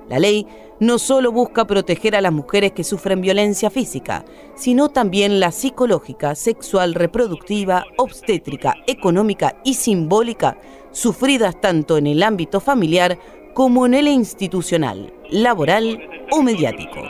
La 0.09 0.19
ley 0.19 0.47
no 0.79 0.99
solo 0.99 1.33
busca 1.33 1.67
proteger 1.67 2.15
a 2.15 2.21
las 2.21 2.33
mujeres 2.33 2.73
que 2.73 2.85
sufren 2.85 3.23
violencia 3.23 3.71
física, 3.71 4.25
sino 4.55 4.91
también 4.91 5.41
la 5.41 5.51
psicológica, 5.51 6.35
sexual, 6.35 6.95
reproductiva, 6.95 7.87
obstétrica, 7.97 8.75
económica 8.87 9.57
y 9.65 9.75
simbólica, 9.75 10.59
sufridas 10.93 11.59
tanto 11.61 11.97
en 11.97 12.07
el 12.07 12.23
ámbito 12.23 12.61
familiar 12.61 13.19
como 13.55 13.87
en 13.87 13.95
el 13.95 14.09
institucional, 14.09 15.13
laboral 15.31 15.99
o 16.31 16.43
mediático. 16.43 17.01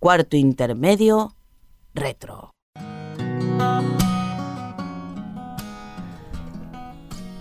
Cuarto 0.00 0.38
intermedio, 0.38 1.36
retro. 1.92 2.52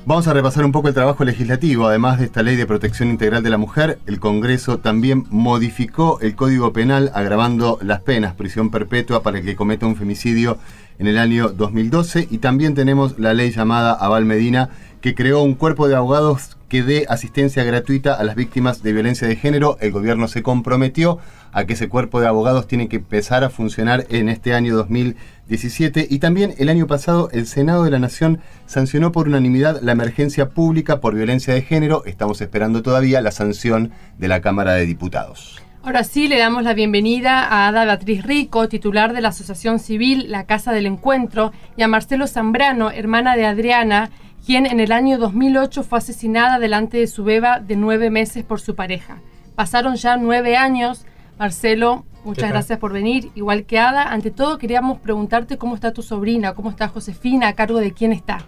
Vamos 0.06 0.28
a 0.28 0.34
repasar 0.34 0.66
un 0.66 0.74
poco 0.74 0.90
el 0.90 0.94
trabajo 0.94 1.24
legislativo. 1.24 1.88
Además 1.88 2.20
de 2.20 2.26
esta 2.26 2.44
ley 2.44 2.58
de 2.58 2.66
protección 2.66 3.12
integral 3.12 3.44
de 3.44 3.50
la 3.50 3.58
mujer, 3.58 4.00
el 4.08 4.20
Congreso 4.20 4.80
también 4.80 5.26
modificó 5.30 6.20
el 6.20 6.36
Código 6.36 6.74
Penal 6.74 7.12
agravando 7.14 7.80
las 7.82 8.02
penas, 8.02 8.36
prisión 8.36 8.72
perpetua 8.72 9.24
para 9.24 9.40
el 9.40 9.46
que 9.46 9.56
cometa 9.56 9.86
un 9.86 9.96
femicidio 9.96 10.58
en 10.98 11.08
el 11.08 11.18
año 11.18 11.48
2012. 11.48 12.28
Y 12.30 12.40
también 12.40 12.76
tenemos 12.76 13.18
la 13.20 13.34
ley 13.34 13.52
llamada 13.52 13.94
Aval 13.94 14.26
Medina, 14.26 14.70
que 15.00 15.16
creó 15.16 15.42
un 15.44 15.54
cuerpo 15.54 15.88
de 15.88 15.96
abogados 15.96 16.58
que 16.68 16.84
dé 16.84 17.06
asistencia 17.08 17.64
gratuita 17.64 18.16
a 18.16 18.24
las 18.26 18.36
víctimas 18.36 18.84
de 18.84 18.92
violencia 18.92 19.30
de 19.30 19.38
género. 19.38 19.78
El 19.80 19.92
gobierno 19.92 20.28
se 20.28 20.44
comprometió 20.44 21.20
a 21.52 21.66
que 21.66 21.74
ese 21.74 21.90
cuerpo 21.90 22.22
de 22.22 22.28
abogados 22.28 22.68
tiene 22.68 22.88
que 22.88 22.98
empezar 22.98 23.44
a 23.44 23.50
funcionar 23.50 24.06
en 24.10 24.30
este 24.30 24.54
año 24.54 24.76
2017 24.76 26.08
y 26.10 26.20
también 26.20 26.54
el 26.58 26.70
año 26.70 26.88
pasado 26.88 27.30
el 27.32 27.48
Senado 27.48 27.84
de 27.84 27.92
la 27.92 28.00
Nación 28.00 28.40
sancionó 28.66 29.12
por 29.12 29.28
unanimidad 29.28 29.82
la 29.82 29.92
emergencia 29.92 30.50
pública 30.50 31.00
por 31.00 31.16
violencia 31.16 31.54
de 31.54 31.62
género. 31.62 32.04
Estamos 32.06 32.42
esperando 32.42 32.82
todavía 32.82 33.22
la 33.22 33.32
sanción 33.32 33.92
de 34.18 34.28
la 34.28 34.42
Cámara 34.42 34.74
de 34.74 34.86
Diputados. 34.86 35.62
Ahora 35.82 36.04
sí, 36.04 36.28
le 36.28 36.38
damos 36.38 36.64
la 36.64 36.74
bienvenida 36.74 37.46
a 37.46 37.70
Ada 37.70 37.86
Beatriz 37.86 38.24
Rico, 38.24 38.68
titular 38.68 39.14
de 39.14 39.22
la 39.22 39.30
Asociación 39.30 39.80
Civil 39.80 40.30
La 40.30 40.44
Casa 40.44 40.74
del 40.74 40.86
Encuentro, 40.86 41.54
y 41.78 41.84
a 41.84 41.88
Marcelo 41.88 42.28
Zambrano, 42.28 42.92
hermana 42.92 43.38
de 43.38 43.46
Adriana, 43.46 44.10
quien 44.46 44.66
en 44.66 44.82
el 44.82 44.92
año 44.92 45.18
2008 45.18 45.84
fue 45.84 46.00
asesinada 46.00 46.60
delante 46.60 46.98
de 46.98 47.08
su 47.08 47.24
beba 47.24 47.60
de 47.62 47.78
nueve 47.78 48.10
meses 48.10 48.44
por 48.44 48.60
su 48.60 48.76
pareja. 48.76 49.22
Pasaron 49.56 49.96
ya 49.96 50.18
nueve 50.18 50.58
años. 50.58 51.06
Marcelo, 51.40 52.06
muchas 52.26 52.50
gracias 52.50 52.78
por 52.80 52.92
venir. 52.92 53.32
Igual 53.34 53.66
que 53.66 53.80
Ada, 53.80 54.12
ante 54.12 54.30
todo 54.30 54.58
queríamos 54.58 55.00
preguntarte 55.00 55.58
cómo 55.58 55.74
está 55.74 55.94
tu 55.94 56.04
sobrina, 56.04 56.54
cómo 56.54 56.70
está 56.70 56.90
Josefina, 56.90 57.48
a 57.48 57.54
cargo 57.54 57.80
de 57.80 57.94
quién 57.94 58.12
está. 58.12 58.40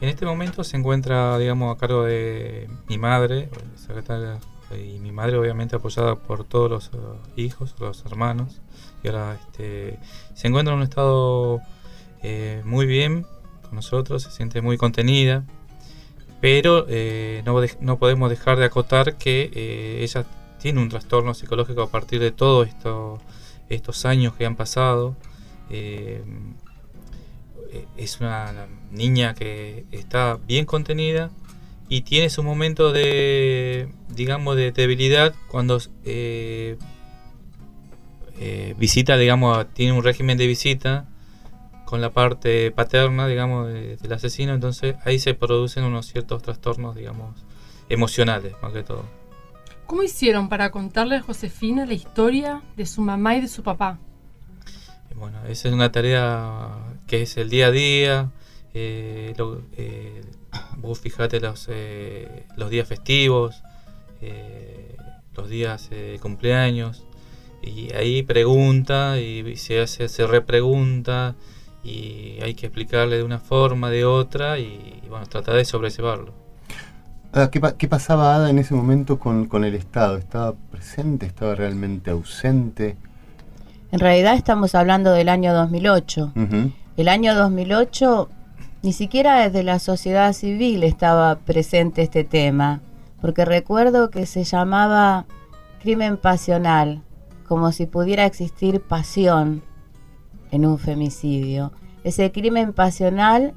En 0.00 0.08
este 0.08 0.26
momento 0.26 0.64
se 0.64 0.76
encuentra, 0.76 1.38
digamos, 1.38 1.74
a 1.74 1.78
cargo 1.78 2.02
de 2.02 2.68
mi 2.88 2.98
madre, 2.98 3.48
secretaria 3.76 4.38
y 4.74 4.98
mi 4.98 5.12
madre 5.12 5.38
obviamente 5.38 5.76
apoyada 5.76 6.16
por 6.16 6.42
todos 6.42 6.68
los 6.68 6.88
uh, 6.88 7.16
hijos, 7.36 7.76
los 7.78 8.04
hermanos, 8.04 8.60
y 9.04 9.08
ahora 9.08 9.38
este, 9.40 10.00
se 10.34 10.48
encuentra 10.48 10.74
en 10.74 10.78
un 10.78 10.82
estado 10.82 11.60
eh, 12.24 12.60
muy 12.64 12.86
bien 12.86 13.24
con 13.62 13.76
nosotros, 13.76 14.24
se 14.24 14.32
siente 14.32 14.60
muy 14.62 14.76
contenida, 14.76 15.44
pero 16.40 16.86
eh, 16.88 17.42
no, 17.46 17.54
no, 17.80 17.98
podemos 17.98 18.28
dejar 18.30 18.58
de 18.58 18.64
acotar 18.64 19.14
que 19.14 19.50
eh, 19.54 20.02
ella 20.02 20.26
tiene 20.66 20.82
un 20.82 20.88
trastorno 20.88 21.32
psicológico 21.32 21.82
a 21.82 21.90
partir 21.90 22.18
de 22.18 22.32
todos 22.32 22.66
esto, 22.66 23.20
estos 23.68 24.04
años 24.04 24.34
que 24.34 24.46
han 24.46 24.56
pasado. 24.56 25.14
es 27.96 28.20
una 28.20 28.66
niña 28.90 29.34
que 29.34 29.84
está 29.92 30.40
bien 30.44 30.64
contenida, 30.64 31.30
y 31.88 32.00
tiene 32.00 32.30
su 32.30 32.42
momento 32.42 32.90
de, 32.90 33.88
digamos, 34.08 34.56
de 34.56 34.72
debilidad 34.72 35.36
cuando 35.46 35.80
eh, 36.04 36.76
eh, 38.40 38.74
visita, 38.76 39.16
digamos, 39.16 39.72
tiene 39.72 39.92
un 39.92 40.02
régimen 40.02 40.36
de 40.36 40.48
visita 40.48 41.06
con 41.84 42.00
la 42.00 42.10
parte 42.10 42.72
paterna, 42.72 43.28
digamos, 43.28 43.72
del 43.72 44.12
asesino, 44.12 44.52
entonces 44.52 44.96
ahí 45.04 45.20
se 45.20 45.34
producen 45.34 45.84
unos 45.84 46.06
ciertos 46.06 46.42
trastornos, 46.42 46.96
digamos, 46.96 47.36
emocionales, 47.88 48.54
más 48.62 48.72
que 48.72 48.82
todo. 48.82 49.15
¿Cómo 49.86 50.02
hicieron 50.02 50.48
para 50.48 50.70
contarle 50.70 51.16
a 51.16 51.22
Josefina 51.22 51.86
la 51.86 51.94
historia 51.94 52.62
de 52.76 52.86
su 52.86 53.00
mamá 53.02 53.36
y 53.36 53.40
de 53.40 53.48
su 53.48 53.62
papá? 53.62 53.98
Bueno, 55.14 55.38
esa 55.46 55.68
es 55.68 55.74
una 55.74 55.92
tarea 55.92 56.70
que 57.06 57.22
es 57.22 57.36
el 57.36 57.48
día 57.48 57.68
a 57.68 57.70
día, 57.70 58.30
eh, 58.74 59.32
vos 60.76 61.00
fijate 61.00 61.40
los, 61.40 61.66
eh, 61.70 62.46
los 62.56 62.70
días 62.70 62.88
festivos, 62.88 63.62
eh, 64.20 64.96
los 65.34 65.48
días 65.48 65.88
eh, 65.90 66.12
de 66.12 66.18
cumpleaños, 66.18 67.04
y 67.62 67.92
ahí 67.94 68.22
pregunta 68.22 69.18
y 69.20 69.56
se 69.56 69.80
hace, 69.80 70.08
se 70.08 70.26
repregunta 70.26 71.34
y 71.82 72.38
hay 72.42 72.54
que 72.54 72.66
explicarle 72.66 73.16
de 73.16 73.22
una 73.22 73.38
forma, 73.38 73.90
de 73.90 74.04
otra 74.04 74.58
y, 74.58 75.02
bueno, 75.08 75.26
tratar 75.26 75.56
de 75.56 75.64
sobrellevarlo. 75.64 76.45
Ah, 77.38 77.50
¿Qué, 77.50 77.60
¿Qué, 77.76 77.86
pasaba 77.86 78.34
Ada 78.34 78.48
en 78.48 78.58
ese 78.58 78.72
momento 78.72 79.18
con, 79.18 79.44
con, 79.44 79.62
el 79.62 79.74
Estado? 79.74 80.16
¿Estaba 80.16 80.54
presente? 80.70 81.26
¿Estaba 81.26 81.54
realmente 81.54 82.10
ausente? 82.10 82.96
En 83.92 84.00
realidad 84.00 84.36
estamos 84.36 84.74
hablando 84.74 85.12
del 85.12 85.28
año 85.28 85.52
2008. 85.52 86.32
El 86.96 87.08
año 87.08 87.34
2008 87.34 88.30
ni 88.82 88.94
siquiera 88.94 89.42
desde 89.42 89.64
la 89.64 89.80
sociedad 89.80 90.32
civil 90.32 90.82
estaba 90.82 91.36
presente 91.36 92.00
este 92.00 92.24
tema, 92.24 92.80
porque 93.20 93.44
recuerdo 93.44 94.08
que 94.08 94.24
se 94.24 94.44
llamaba 94.44 95.26
crimen 95.82 96.16
pasional, 96.16 97.02
como 97.46 97.70
si 97.70 97.84
pudiera 97.84 98.24
existir 98.24 98.80
pasión 98.80 99.62
en 100.50 100.64
un 100.64 100.78
femicidio. 100.78 101.70
Ese 102.02 102.32
crimen 102.32 102.72
pasional 102.72 103.52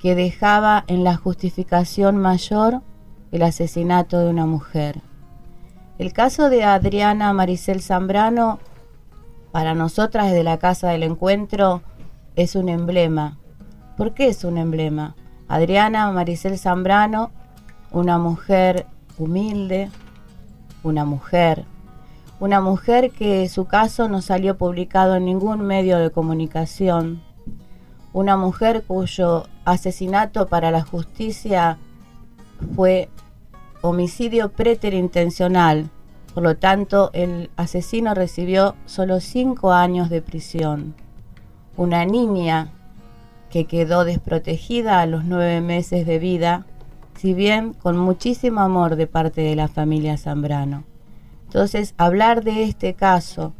que 0.00 0.14
dejaba 0.14 0.84
en 0.86 1.04
la 1.04 1.16
justificación 1.16 2.16
mayor 2.16 2.80
el 3.32 3.42
asesinato 3.42 4.18
de 4.18 4.30
una 4.30 4.46
mujer. 4.46 5.00
El 5.98 6.12
caso 6.12 6.50
de 6.50 6.64
Adriana 6.64 7.32
Maricel 7.32 7.82
Zambrano, 7.82 8.58
para 9.52 9.74
nosotras 9.74 10.26
desde 10.26 10.44
la 10.44 10.58
Casa 10.58 10.90
del 10.90 11.02
Encuentro, 11.02 11.82
es 12.36 12.54
un 12.54 12.68
emblema 12.68 13.38
¿Por 13.98 14.14
qué 14.14 14.28
es 14.28 14.44
un 14.44 14.58
emblema? 14.58 15.16
Adriana 15.48 16.12
Maricel 16.12 16.56
Zambrano, 16.56 17.32
una 17.90 18.16
mujer 18.16 18.86
humilde, 19.18 19.90
una 20.84 21.04
mujer, 21.04 21.64
una 22.38 22.60
mujer 22.60 23.10
que 23.10 23.48
su 23.48 23.64
caso 23.64 24.08
no 24.08 24.22
salió 24.22 24.56
publicado 24.56 25.16
en 25.16 25.24
ningún 25.24 25.62
medio 25.62 25.98
de 25.98 26.12
comunicación, 26.12 27.20
una 28.12 28.36
mujer 28.36 28.84
cuyo 28.86 29.48
asesinato 29.64 30.46
para 30.46 30.70
la 30.70 30.82
justicia 30.82 31.76
fue 32.76 33.08
homicidio 33.80 34.50
preterintencional, 34.50 35.90
por 36.34 36.42
lo 36.42 36.56
tanto 36.56 37.10
el 37.12 37.50
asesino 37.56 38.14
recibió 38.14 38.76
solo 38.86 39.20
cinco 39.20 39.72
años 39.72 40.10
de 40.10 40.22
prisión. 40.22 40.94
Una 41.76 42.04
niña 42.04 42.72
que 43.50 43.64
quedó 43.64 44.04
desprotegida 44.04 45.00
a 45.00 45.06
los 45.06 45.24
nueve 45.24 45.60
meses 45.60 46.06
de 46.06 46.18
vida, 46.18 46.66
si 47.16 47.34
bien 47.34 47.72
con 47.72 47.96
muchísimo 47.96 48.60
amor 48.60 48.96
de 48.96 49.06
parte 49.06 49.40
de 49.40 49.56
la 49.56 49.68
familia 49.68 50.18
Zambrano. 50.18 50.84
Entonces, 51.44 51.94
hablar 51.96 52.44
de 52.44 52.64
este 52.64 52.94
caso 52.94 53.54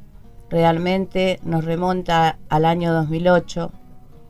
realmente 0.51 1.41
nos 1.43 1.65
remonta 1.65 2.39
al 2.49 2.65
año 2.65 2.93
2008, 2.93 3.73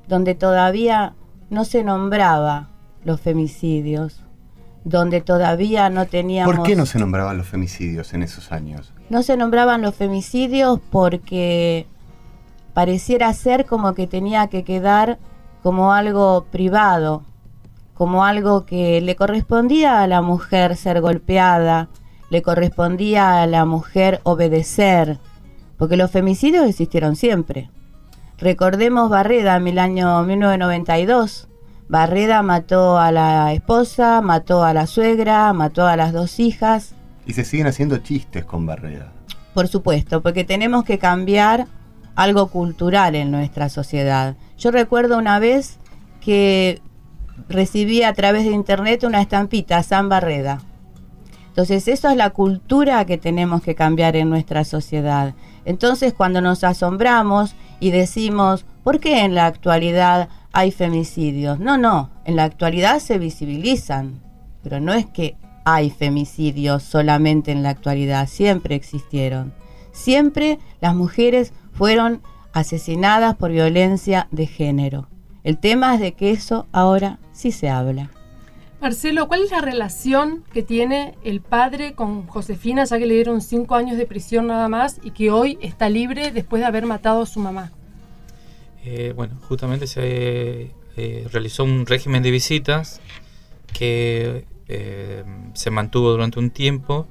donde 0.07 0.35
todavía 0.35 1.15
no 1.51 1.65
se 1.65 1.83
nombraba 1.83 2.71
los 3.05 3.21
femicidios, 3.21 4.23
donde 4.85 5.21
todavía 5.21 5.91
no 5.91 6.07
teníamos... 6.07 6.55
¿Por 6.55 6.65
qué 6.65 6.77
no 6.77 6.87
se 6.87 6.99
nombraban 6.99 7.37
los 7.37 7.47
femicidios 7.47 8.15
en 8.15 8.23
esos 8.23 8.53
años? 8.53 8.93
No 9.11 9.23
se 9.23 9.37
nombraban 9.37 9.83
los 9.83 9.95
femicidios 9.95 10.81
porque 10.91 11.87
pareciera 12.75 13.33
ser 13.33 13.67
como 13.67 13.95
que 13.95 14.07
tenía 14.07 14.47
que 14.49 14.65
quedar 14.65 15.19
como 15.63 15.93
algo 15.93 16.47
privado, 16.51 17.23
como 17.95 18.25
algo 18.25 18.65
que 18.65 19.01
le 19.01 19.17
correspondía 19.17 20.03
a 20.03 20.07
la 20.07 20.23
mujer 20.23 20.77
ser 20.77 21.01
golpeada, 21.01 21.89
le 22.31 22.43
correspondía 22.43 23.43
a 23.43 23.47
la 23.47 23.65
mujer 23.65 24.21
obedecer, 24.23 25.19
porque 25.77 25.97
los 25.97 26.11
femicidios 26.11 26.67
existieron 26.67 27.17
siempre. 27.17 27.71
Recordemos 28.39 29.11
Barreda 29.11 29.57
en 29.57 29.67
el 29.67 29.79
año 29.79 30.23
1992. 30.23 31.49
Barreda 31.89 32.43
mató 32.43 32.99
a 32.99 33.11
la 33.13 33.53
esposa, 33.55 34.21
mató 34.21 34.63
a 34.63 34.75
la 34.75 34.87
suegra, 34.87 35.53
mató 35.55 35.87
a 35.87 35.97
las 35.97 36.13
dos 36.13 36.39
hijas. 36.39 36.95
Y 37.27 37.33
se 37.33 37.45
siguen 37.45 37.67
haciendo 37.67 37.97
chistes 37.99 38.45
con 38.45 38.67
Barreda. 38.67 39.13
Por 39.55 39.69
supuesto, 39.69 40.23
porque 40.23 40.45
tenemos 40.45 40.85
que 40.85 40.99
cambiar 40.99 41.67
algo 42.15 42.49
cultural 42.49 43.15
en 43.15 43.31
nuestra 43.31 43.71
sociedad. 43.71 44.37
Yo 44.59 44.71
recuerdo 44.71 45.17
una 45.17 45.39
vez 45.39 45.79
que 46.21 46.83
recibí 47.49 48.03
a 48.03 48.13
través 48.13 48.45
de 48.45 48.51
internet 48.51 49.05
una 49.05 49.23
estampita, 49.23 49.83
San 49.83 50.11
Barreda. 50.11 50.61
Entonces, 51.49 51.89
eso 51.89 52.11
es 52.11 52.17
la 52.17 52.31
cultura 52.31 53.05
que 53.07 53.19
tenemos 53.19 53.63
que 53.63 53.75
cambiar 53.75 54.15
en 54.15 54.29
nuestra 54.29 54.65
sociedad. 54.65 55.35
Entonces, 55.65 56.13
cuando 56.13 56.41
nos 56.41 56.65
asombramos 56.65 57.55
y 57.81 57.91
decimos, 57.91 58.67
¿por 58.85 59.01
qué 59.01 59.25
en 59.25 59.35
la 59.35 59.47
actualidad 59.47 60.29
hay 60.53 60.71
femicidios? 60.71 61.59
No, 61.59 61.79
no, 61.79 62.11
en 62.25 62.37
la 62.37 62.45
actualidad 62.45 63.01
se 63.01 63.19
visibilizan, 63.19 64.21
pero 64.63 64.81
no 64.81 64.93
es 64.93 65.07
que 65.07 65.37
hay 65.65 65.91
femicidios 65.91 66.83
solamente 66.83 67.53
en 67.53 67.63
la 67.63 67.71
actualidad, 67.71 68.27
siempre 68.29 68.75
existieron. 68.75 69.53
Siempre 69.93 70.59
las 70.81 70.95
mujeres 70.95 71.53
fueron 71.73 72.23
asesinadas 72.53 73.37
por 73.37 73.51
violencia 73.51 74.29
de 74.31 74.47
género. 74.47 75.09
El 75.45 75.59
tema 75.59 75.95
es 75.95 76.01
de 76.01 76.13
que 76.13 76.31
eso 76.31 76.67
ahora 76.73 77.19
sí 77.33 77.53
se 77.53 77.69
habla. 77.69 78.11
Marcelo, 78.81 79.27
¿cuál 79.27 79.43
es 79.43 79.51
la 79.51 79.61
relación 79.61 80.45
que 80.53 80.63
tiene 80.63 81.17
el 81.25 81.41
padre 81.41 81.95
con 81.95 82.27
Josefina, 82.29 82.85
ya 82.85 82.99
que 82.99 83.07
le 83.07 83.15
dieron 83.15 83.41
cinco 83.41 83.75
años 83.75 83.99
de 83.99 84.07
prisión 84.07 84.47
nada 84.47 84.69
más 84.69 85.01
y 85.03 85.11
que 85.11 85.31
hoy 85.33 85.59
está 85.61 85.89
libre 85.89 86.31
después 86.31 86.61
de 86.61 86.67
haber 86.67 86.87
matado 86.87 87.23
a 87.23 87.27
su 87.27 87.41
mamá? 87.41 87.73
Eh, 88.85 89.13
bueno, 89.15 89.39
justamente 89.49 89.87
se 89.87 90.71
eh, 90.97 91.29
realizó 91.31 91.65
un 91.65 91.87
régimen 91.87 92.23
de 92.23 92.31
visitas 92.31 93.01
que 93.73 94.45
eh, 94.69 95.25
se 95.55 95.71
mantuvo 95.71 96.11
durante 96.11 96.39
un 96.39 96.51
tiempo 96.51 97.07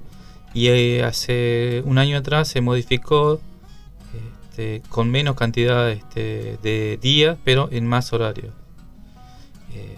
y 0.53 0.99
hace 0.99 1.83
un 1.85 1.97
año 1.97 2.17
atrás 2.17 2.47
se 2.47 2.61
modificó 2.61 3.39
este, 4.57 4.81
con 4.89 5.11
menos 5.11 5.35
cantidad 5.35 5.91
este, 5.91 6.57
de 6.63 6.97
días, 6.99 7.37
pero 7.43 7.69
en 7.71 7.85
más 7.85 8.11
horarios. 8.11 8.55
Eh, 9.75 9.95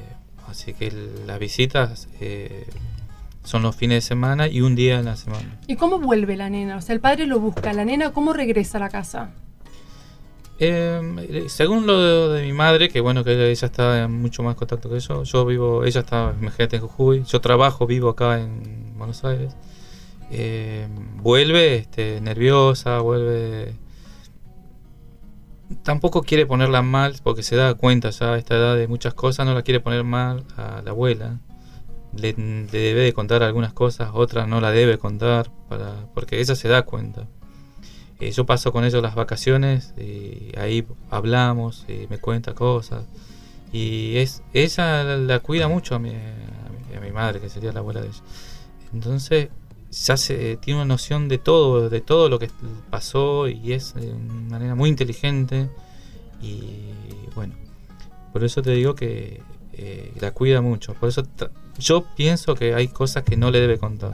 así 0.49 0.73
que 0.73 0.91
las 1.25 1.39
visitas 1.39 2.10
eh, 2.19 2.67
son 3.45 3.62
los 3.62 3.77
fines 3.77 4.03
de 4.03 4.08
semana 4.08 4.49
y 4.49 4.60
un 4.60 4.75
día 4.75 4.99
en 4.99 5.05
la 5.05 5.15
semana. 5.15 5.58
¿Y 5.65 5.77
cómo 5.77 5.97
vuelve 5.97 6.36
la 6.36 6.49
nena? 6.49 6.75
O 6.75 6.82
sea, 6.82 6.93
el 6.93 6.99
padre 6.99 7.25
lo 7.25 7.39
busca, 7.39 7.71
la 7.71 7.86
nena, 7.86 8.12
¿cómo 8.12 8.34
regresa 8.34 8.79
a 8.79 8.82
la 8.82 8.89
casa? 8.89 9.32
Eh, 10.62 11.45
según 11.48 11.88
lo 11.88 12.30
de, 12.34 12.43
mi 12.43 12.52
madre, 12.52 12.89
que 12.89 13.00
bueno, 13.00 13.24
que 13.24 13.32
ella 13.32 13.65
está 13.65 14.04
en 14.04 14.12
mucho 14.12 14.43
más 14.43 14.56
contacto 14.56 14.89
que 14.89 15.00
yo, 15.00 15.24
yo 15.24 15.45
vivo, 15.45 15.86
ella 15.86 16.02
está, 16.02 16.36
imagínate, 16.39 16.76
en 16.76 16.82
Jujuy, 16.82 17.24
yo 17.24 17.39
trabajo, 17.39 17.88
vivo 17.88 18.10
acá 18.10 18.41
en 18.41 18.98
Buenos 18.98 19.24
Aires, 19.24 19.56
eh, 20.32 20.88
vuelve 21.22 21.78
este, 21.78 22.19
nerviosa, 22.22 23.00
vuelve... 23.00 23.76
Tampoco 25.84 26.24
quiere 26.24 26.45
ponerla 26.45 26.82
mal, 26.82 27.15
porque 27.24 27.43
se 27.43 27.56
da 27.56 27.76
cuenta 27.76 28.10
ya 28.10 28.34
a 28.34 28.38
esta 28.38 28.56
edad 28.56 28.76
de 28.76 28.88
muchas 28.88 29.13
cosas, 29.13 29.45
no 29.45 29.54
la 29.54 29.62
quiere 29.62 29.80
poner 29.80 30.04
mal 30.04 30.43
a 30.58 30.82
la 30.84 30.91
abuela. 30.91 31.39
Le, 32.13 32.34
debe 32.34 33.02
de 33.02 33.13
contar 33.13 33.43
algunas 33.43 33.72
cosas, 33.74 34.10
otras 34.13 34.48
no 34.48 34.60
la 34.62 34.72
debe 34.72 34.98
contar, 34.98 35.52
para, 35.69 36.08
porque 36.13 36.41
ella 36.41 36.56
se 36.56 36.67
da 36.67 36.82
cuenta. 36.84 37.28
Eh, 38.19 38.32
yo 38.32 38.45
paso 38.45 38.71
con 38.73 38.84
ellos 38.84 39.01
las 39.01 39.15
vacaciones 39.15 39.93
y 39.97 40.51
ahí 40.58 40.86
hablamos 41.10 41.86
y 41.88 42.08
me 42.10 42.17
cuenta 42.17 42.53
cosas. 42.53 43.05
Y 43.71 44.17
es 44.17 44.43
ella 44.53 45.03
la, 45.03 45.39
cuida 45.39 45.67
mucho 45.67 45.95
a 45.95 45.99
mi, 45.99 46.12
a 46.12 46.99
mi, 47.01 47.12
madre, 47.12 47.39
que 47.39 47.49
sería 47.49 47.71
la 47.71 47.79
abuela 47.79 48.01
de 48.01 48.08
ella. 48.08 48.21
Entonces 48.93 49.49
ya 49.91 50.17
se 50.17 50.58
tiene 50.58 50.82
una 50.82 50.88
noción 50.88 51.27
de 51.29 51.38
todo, 51.38 51.89
de 51.89 52.01
todo 52.01 52.29
lo 52.29 52.39
que 52.39 52.49
pasó 52.89 53.47
y 53.47 53.73
es 53.73 53.93
de 53.93 54.12
una 54.12 54.49
manera 54.49 54.75
muy 54.75 54.89
inteligente. 54.89 55.69
Y 56.41 56.89
bueno, 57.36 57.55
por 58.34 58.43
eso 58.43 58.62
te 58.62 58.71
digo 58.71 58.95
que 58.95 59.41
eh, 59.73 60.12
la 60.19 60.32
cuida 60.32 60.62
mucho. 60.62 60.93
Por 60.93 61.08
eso 61.10 61.23
yo 61.77 62.03
pienso 62.15 62.55
que 62.55 62.73
hay 62.75 62.89
cosas 62.89 63.23
que 63.23 63.38
no 63.38 63.49
le 63.49 63.62
debe 63.62 63.77
contar 63.77 64.13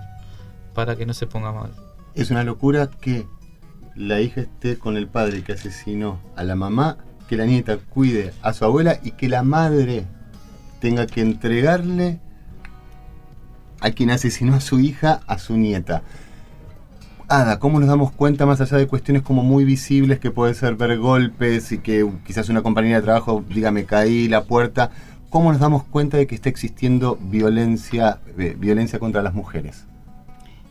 para 0.75 0.95
que 0.95 1.05
no 1.05 1.13
se 1.13 1.25
ponga 1.25 1.51
mal. 1.51 1.71
Es 2.13 2.29
una 2.29 2.43
locura 2.43 2.89
que 2.89 3.25
la 3.95 4.19
hija 4.21 4.41
esté 4.41 4.77
con 4.77 4.97
el 4.97 5.07
padre 5.07 5.43
que 5.43 5.53
asesinó 5.53 6.19
a 6.35 6.43
la 6.43 6.55
mamá, 6.55 6.97
que 7.29 7.37
la 7.37 7.45
nieta 7.45 7.77
cuide 7.77 8.33
a 8.41 8.53
su 8.53 8.65
abuela 8.65 8.99
y 9.03 9.11
que 9.11 9.29
la 9.29 9.43
madre 9.43 10.05
tenga 10.79 11.07
que 11.07 11.21
entregarle 11.21 12.19
a 13.81 13.91
quien 13.91 14.11
asesinó 14.11 14.55
a 14.55 14.61
su 14.61 14.79
hija 14.79 15.21
a 15.27 15.39
su 15.39 15.57
nieta. 15.57 16.03
Ada, 17.27 17.57
¿cómo 17.57 17.79
nos 17.79 17.89
damos 17.89 18.11
cuenta 18.11 18.45
más 18.45 18.61
allá 18.61 18.77
de 18.77 18.87
cuestiones 18.87 19.23
como 19.23 19.43
muy 19.43 19.65
visibles 19.65 20.19
que 20.19 20.29
puede 20.29 20.53
ser 20.53 20.75
ver 20.75 20.97
golpes 20.99 21.71
y 21.71 21.79
que 21.79 22.07
quizás 22.25 22.49
una 22.49 22.61
compañera 22.61 22.97
de 22.97 23.03
trabajo 23.03 23.43
diga 23.49 23.71
me 23.71 23.85
caí 23.85 24.27
la 24.27 24.43
puerta? 24.43 24.91
¿Cómo 25.29 25.51
nos 25.51 25.59
damos 25.59 25.83
cuenta 25.83 26.17
de 26.17 26.27
que 26.27 26.35
está 26.35 26.49
existiendo 26.49 27.17
violencia, 27.19 28.19
eh, 28.37 28.55
violencia 28.59 28.99
contra 28.99 29.23
las 29.23 29.33
mujeres? 29.33 29.85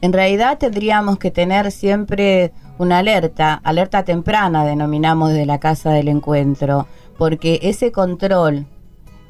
En 0.05 0.13
realidad 0.13 0.59
tendríamos 0.59 1.17
que 1.17 1.31
tener 1.31 1.73
siempre 1.73 2.53
una 2.77 2.99
alerta, 2.99 3.55
alerta 3.65 4.05
temprana 4.05 4.67
denominamos 4.67 5.33
de 5.33 5.47
la 5.47 5.59
casa 5.59 5.93
del 5.93 6.09
encuentro, 6.09 6.87
porque 7.17 7.59
ese 7.63 7.91
control, 7.91 8.67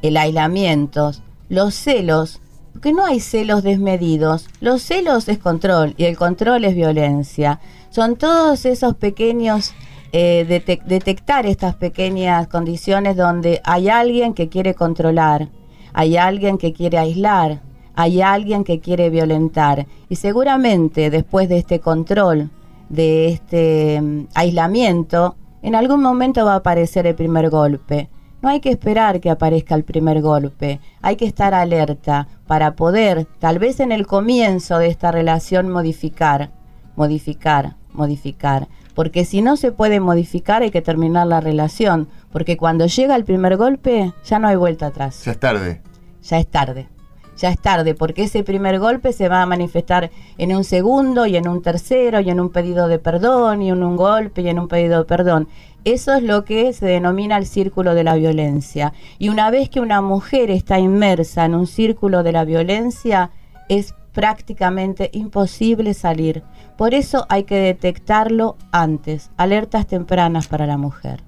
el 0.03 0.17
aislamiento, 0.17 1.13
los 1.49 1.77
celos, 1.77 2.41
porque 2.73 2.93
no 2.93 3.07
hay 3.07 3.21
celos 3.21 3.63
desmedidos, 3.63 4.49
los 4.59 4.83
celos 4.83 5.29
es 5.29 5.39
control 5.39 5.95
y 5.97 6.07
el 6.07 6.17
control 6.17 6.65
es 6.65 6.75
violencia. 6.75 7.61
Son 7.91 8.17
todos 8.17 8.67
esos 8.67 8.97
pequeños, 8.97 9.75
eh, 10.11 10.45
detectar 10.87 11.47
estas 11.47 11.77
pequeñas 11.77 12.49
condiciones 12.49 13.17
donde 13.17 13.61
hay 13.63 13.91
alguien 13.91 14.35
que 14.35 14.49
quiere 14.49 14.75
controlar, 14.75 15.51
hay 15.93 16.17
alguien 16.17 16.59
que 16.59 16.73
quiere 16.73 16.99
aislar, 16.99 17.61
hay 17.95 18.23
alguien 18.23 18.65
que 18.65 18.81
quiere 18.81 19.11
violentar. 19.11 19.87
Y 20.09 20.17
seguramente 20.17 21.11
después 21.11 21.49
de 21.49 21.59
este 21.59 21.81
control, 21.81 22.51
de 22.89 23.29
este 23.29 24.01
mm, 24.01 24.29
aislamiento, 24.35 25.37
en 25.63 25.75
algún 25.75 26.03
momento 26.03 26.45
va 26.45 26.55
a 26.55 26.57
aparecer 26.57 27.07
el 27.07 27.15
primer 27.15 27.51
golpe. 27.51 28.09
No 28.43 28.51
hay 28.51 28.61
que 28.61 28.71
esperar 28.71 29.21
que 29.21 29.31
aparezca 29.31 29.75
el 29.75 29.85
primer 29.85 30.21
golpe, 30.21 30.79
hay 31.01 31.17
que 31.17 31.25
estar 31.25 31.55
alerta 31.55 32.29
para 32.47 32.77
poder, 32.77 33.27
tal 33.39 33.59
vez 33.59 33.81
en 33.81 33.91
el 33.91 34.07
comienzo 34.07 34.77
de 34.79 34.89
esta 34.89 35.11
relación, 35.11 35.71
modificar, 35.71 36.51
modificar, 36.95 37.77
modificar. 37.95 38.69
Porque 38.95 39.25
si 39.25 39.41
no 39.41 39.57
se 39.57 39.73
puede 39.73 39.99
modificar 39.99 40.61
hay 40.61 40.71
que 40.71 40.83
terminar 40.83 41.27
la 41.27 41.41
relación, 41.41 42.09
porque 42.31 42.59
cuando 42.59 42.85
llega 42.85 43.17
el 43.17 43.25
primer 43.25 43.57
golpe 43.57 44.13
ya 44.27 44.39
no 44.39 44.49
hay 44.49 44.57
vuelta 44.57 44.89
atrás. 44.89 45.25
Ya 45.25 45.33
es 45.33 45.41
tarde. 45.41 45.81
Ya 46.23 46.39
es 46.39 46.47
tarde 46.47 46.94
ya 47.37 47.51
es 47.51 47.59
tarde, 47.59 47.95
porque 47.95 48.25
ese 48.25 48.45
primer 48.45 48.79
golpe 48.79 49.13
se 49.13 49.29
va 49.29 49.43
a 49.43 49.47
manifestar 49.47 50.11
en 50.39 50.55
un 50.55 50.65
segundo 50.65 51.27
y 51.27 51.37
en 51.37 51.49
un 51.49 51.63
tercero 51.63 52.21
y 52.21 52.31
en 52.31 52.41
un 52.41 52.51
pedido 52.51 52.89
de 52.89 52.99
perdón 52.99 53.63
y 53.63 53.71
en 53.71 53.83
un 53.83 53.97
golpe 53.97 54.43
y 54.43 54.49
en 54.49 54.59
un 54.59 54.69
pedido 54.69 54.99
de 54.99 55.05
perdón. 55.05 55.49
Eso 55.85 56.15
es 56.15 56.23
lo 56.23 56.45
que 56.45 56.73
se 56.73 56.87
denomina 56.87 57.37
el 57.37 57.47
círculo 57.47 57.95
de 57.95 58.05
la 58.05 58.15
violencia. 58.15 58.95
Y 59.19 59.29
una 59.29 59.51
vez 59.51 59.69
que 59.69 59.81
una 59.81 60.01
mujer 60.01 60.51
está 60.51 60.79
inmersa 60.79 61.45
en 61.45 61.55
un 61.55 61.67
círculo 61.67 62.23
de 62.23 62.33
la 62.33 62.45
violencia, 62.45 63.31
es 63.69 63.95
prácticamente 64.13 65.11
imposible 65.13 65.93
salir. 65.93 66.43
Por 66.79 66.95
eso 66.95 67.27
hay 67.29 67.45
que 67.45 67.57
detectarlo 67.57 68.57
antes, 68.73 69.31
alertas 69.37 69.87
tempranas 69.87 70.47
para 70.47 70.67
la 70.67 70.79
mujer. 70.79 71.23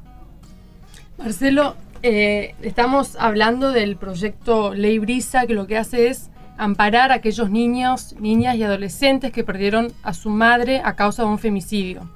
Marcelo, 1.19 1.75
eh, 2.03 2.55
estamos 2.63 3.17
hablando 3.17 3.73
del 3.73 3.97
proyecto 3.97 4.75
Ley 4.75 4.99
Brisa, 4.99 5.47
que 5.47 5.55
lo 5.55 5.67
que 5.67 5.79
hace 5.79 6.09
es 6.09 6.31
amparar 6.59 7.13
a 7.13 7.17
aquellos 7.17 7.51
niños, 7.51 8.15
niñas 8.19 8.57
y 8.57 8.63
adolescentes 8.63 9.33
que 9.33 9.45
perdieron 9.45 9.93
a 10.03 10.15
su 10.15 10.31
madre 10.31 10.81
a 10.85 10.95
causa 10.95 11.23
de 11.23 11.29
un 11.29 11.39
femicidio. 11.39 12.09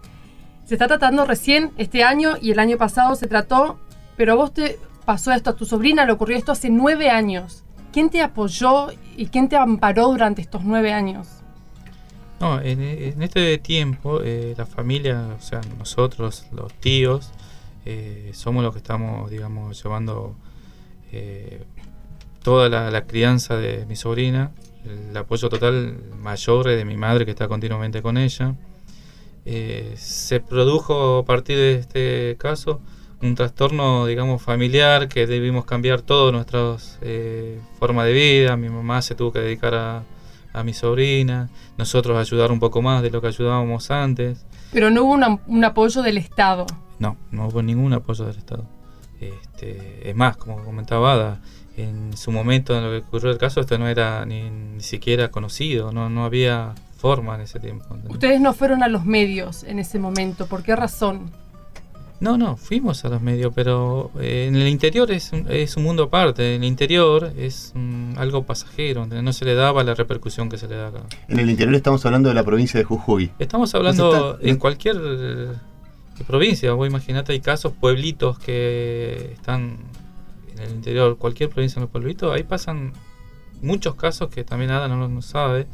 Se 0.65 0.75
está 0.75 0.87
tratando 0.87 1.25
recién 1.25 1.73
este 1.79 2.05
año 2.05 2.37
y 2.41 2.53
el 2.53 2.59
año 2.59 2.79
pasado 2.79 3.15
se 3.17 3.27
trató, 3.27 3.79
pero 4.17 4.33
a 4.33 4.37
vos 4.37 4.55
te 4.55 4.79
pasó 5.05 5.33
esto, 5.33 5.51
a 5.51 5.57
tu 5.57 5.65
sobrina 5.65 6.05
le 6.05 6.13
ocurrió 6.13 6.37
esto 6.37 6.53
hace 6.53 6.71
nueve 6.71 7.11
años. 7.11 7.65
¿Quién 7.93 8.09
te 8.09 8.23
apoyó 8.23 8.89
y 9.17 9.27
quién 9.27 9.49
te 9.49 9.57
amparó 9.57 10.09
durante 10.09 10.43
estos 10.43 10.65
nueve 10.65 10.93
años? 10.93 11.27
No, 12.39 12.61
en, 12.61 12.81
este 13.21 13.59
tiempo 13.59 14.21
eh, 14.23 14.55
la 14.57 14.65
familia, 14.65 15.37
o 15.37 15.43
sea, 15.43 15.61
nosotros, 15.79 16.47
los 16.53 16.73
tíos, 16.75 17.33
eh, 17.85 18.31
somos 18.35 18.63
los 18.63 18.73
que 18.73 18.79
estamos, 18.79 19.31
digamos, 19.31 19.83
llevando 19.83 20.35
eh, 21.13 21.63
toda 22.43 22.69
la, 22.69 23.07
crianza 23.07 23.57
de 23.57 23.87
mi 23.87 23.97
sobrina, 23.97 24.53
el 24.85 25.17
apoyo 25.17 25.49
total 25.49 25.99
mayor 26.19 26.69
de 26.69 26.85
mi 26.85 26.97
madre 26.97 27.25
que 27.25 27.31
está 27.31 27.49
continuamente 27.49 28.03
con 28.03 28.17
ella. 28.19 28.55
Eh, 29.47 29.95
se 29.97 30.41
produjo 30.41 31.19
a 31.19 31.25
partir 31.25 31.57
de 31.57 31.75
este 31.77 32.37
caso 32.39 32.81
un 33.23 33.35
trastorno, 33.35 34.07
digamos, 34.07 34.43
familiar 34.43 35.09
que 35.09 35.27
debimos 35.27 35.65
cambiar 35.65 36.03
toda 36.03 36.33
nuestra 36.33 36.77
forma 37.79 38.05
de 38.05 38.13
vida. 38.13 38.57
Mi 38.57 38.69
mamá 38.69 39.03
se 39.03 39.15
tuvo 39.15 39.33
que 39.33 39.41
dedicar 39.41 39.75
a, 39.75 40.05
a 40.53 40.65
mi 40.65 40.73
sobrina, 40.73 41.49
nosotros 41.77 42.17
ayudar 42.19 42.51
un 42.51 42.61
poco 42.61 42.83
más 42.83 43.03
de 43.03 43.11
lo 43.11 43.21
que 43.21 43.29
ayudábamos 43.29 43.91
antes. 43.91 44.47
Pero 44.73 44.91
no 44.91 45.05
hubo 45.05 45.19
un 45.47 45.65
apoyo 45.65 46.03
del 46.03 46.19
Estado. 46.19 46.67
No, 46.99 47.17
no 47.31 47.49
hubo 47.49 47.63
ningún 47.63 47.93
apoyo 47.93 48.27
del 48.27 48.37
Estado. 48.37 48.65
Este, 49.21 50.09
es 50.09 50.17
más, 50.17 50.37
como 50.37 50.63
comentaba 50.65 51.13
Ada, 51.13 51.41
en 51.77 52.17
su 52.17 52.33
momento 52.33 52.77
en 52.77 52.85
lo 52.85 52.91
que 52.91 53.07
ocurrió 53.07 53.31
el 53.31 53.39
caso, 53.39 53.61
esto 53.61 53.79
no 53.79 53.89
era 53.89 54.25
ni, 54.25 54.81
siquiera 54.81 55.31
conocido, 55.31 55.93
no, 55.93 56.09
no 56.09 56.25
había 56.25 56.75
forma 56.97 57.35
en 57.35 57.43
ese 57.43 57.61
tiempo. 57.61 57.97
Ustedes 58.09 58.41
no 58.41 58.53
fueron 58.53 58.83
a 58.83 58.89
los 58.89 59.05
medios 59.05 59.65
en 59.65 59.79
ese 59.79 59.99
momento, 59.99 60.47
¿por 60.47 60.63
qué 60.63 60.77
razón? 60.77 61.31
No, 62.21 62.37
no, 62.37 62.57
fuimos 62.59 63.05
a 63.07 63.09
los 63.09 63.23
medios, 63.23 63.53
pero 63.55 64.11
eh, 64.21 64.47
en 64.47 64.57
el 64.57 64.69
interior 64.69 65.11
es 65.11 65.33
un, 65.33 65.47
es 65.51 65.77
un 65.77 65.85
mundo 65.85 66.05
aparte. 66.05 66.55
En 66.55 66.63
el 66.63 66.69
interior 66.69 67.33
es 67.37 67.73
algo 68.17 68.45
pasajero, 68.45 69.07
no 69.07 69.33
se 69.33 69.45
le 69.47 69.55
daba 69.55 69.83
la 69.85 69.95
repercusión 69.95 70.51
que 70.51 70.59
se 70.59 70.69
le 70.69 70.77
da 70.77 70.89
acá. 70.89 71.01
En 71.29 71.39
el 71.39 71.49
interior 71.49 71.75
estamos 71.75 72.05
hablando 72.05 72.29
de 72.29 72.35
la 72.35 72.45
provincia 72.45 72.79
de 72.79 72.85
Jujuy. 72.85 73.33
Estamos 73.39 73.75
hablando 73.75 74.39
en 74.43 74.57
cualquier 74.57 74.99
provincia. 76.27 76.73
Vos 76.73 76.87
imaginate, 76.87 77.33
hay 77.33 77.41
casos, 77.41 77.73
pueblitos 77.73 78.39
que 78.39 79.31
están 79.33 79.79
en 80.55 80.61
el 80.61 80.75
interior, 80.75 81.17
cualquier 81.17 81.49
provincia 81.49 81.79
en 81.79 81.83
los 81.83 81.91
pueblitos, 81.91 82.35
ahí 82.35 82.43
pasan 82.43 82.93
muchos 83.63 83.95
casos 83.95 84.29
que 84.29 84.45
también 84.45 84.71
Ada 84.71 84.89
no, 84.89 85.09
no 85.09 85.23
sabe, 85.23 85.67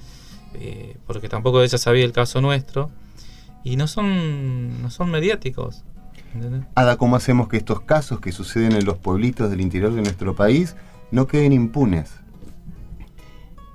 eh, 0.55 0.97
porque 1.07 1.29
tampoco 1.29 1.63
ella 1.63 1.79
sabía 1.79 2.05
el 2.05 2.13
caso 2.13 2.41
nuestro, 2.41 2.91
y 3.65 3.77
no 3.77 3.89
son, 3.89 4.81
no 4.83 4.91
son 4.91 5.11
mediáticos. 5.11 5.83
Ada, 6.75 6.97
¿cómo 6.97 7.17
hacemos 7.17 7.49
que 7.49 7.57
estos 7.57 7.81
casos 7.81 8.21
que 8.21 8.33
suceden 8.33 8.73
en 8.73 8.85
los 8.85 8.99
pueblitos 8.99 9.51
del 9.51 9.61
interior 9.61 9.93
de 9.93 10.03
nuestro 10.03 10.35
país 10.35 10.77
no 11.11 11.27
queden 11.27 11.53
impunes? 11.53 12.11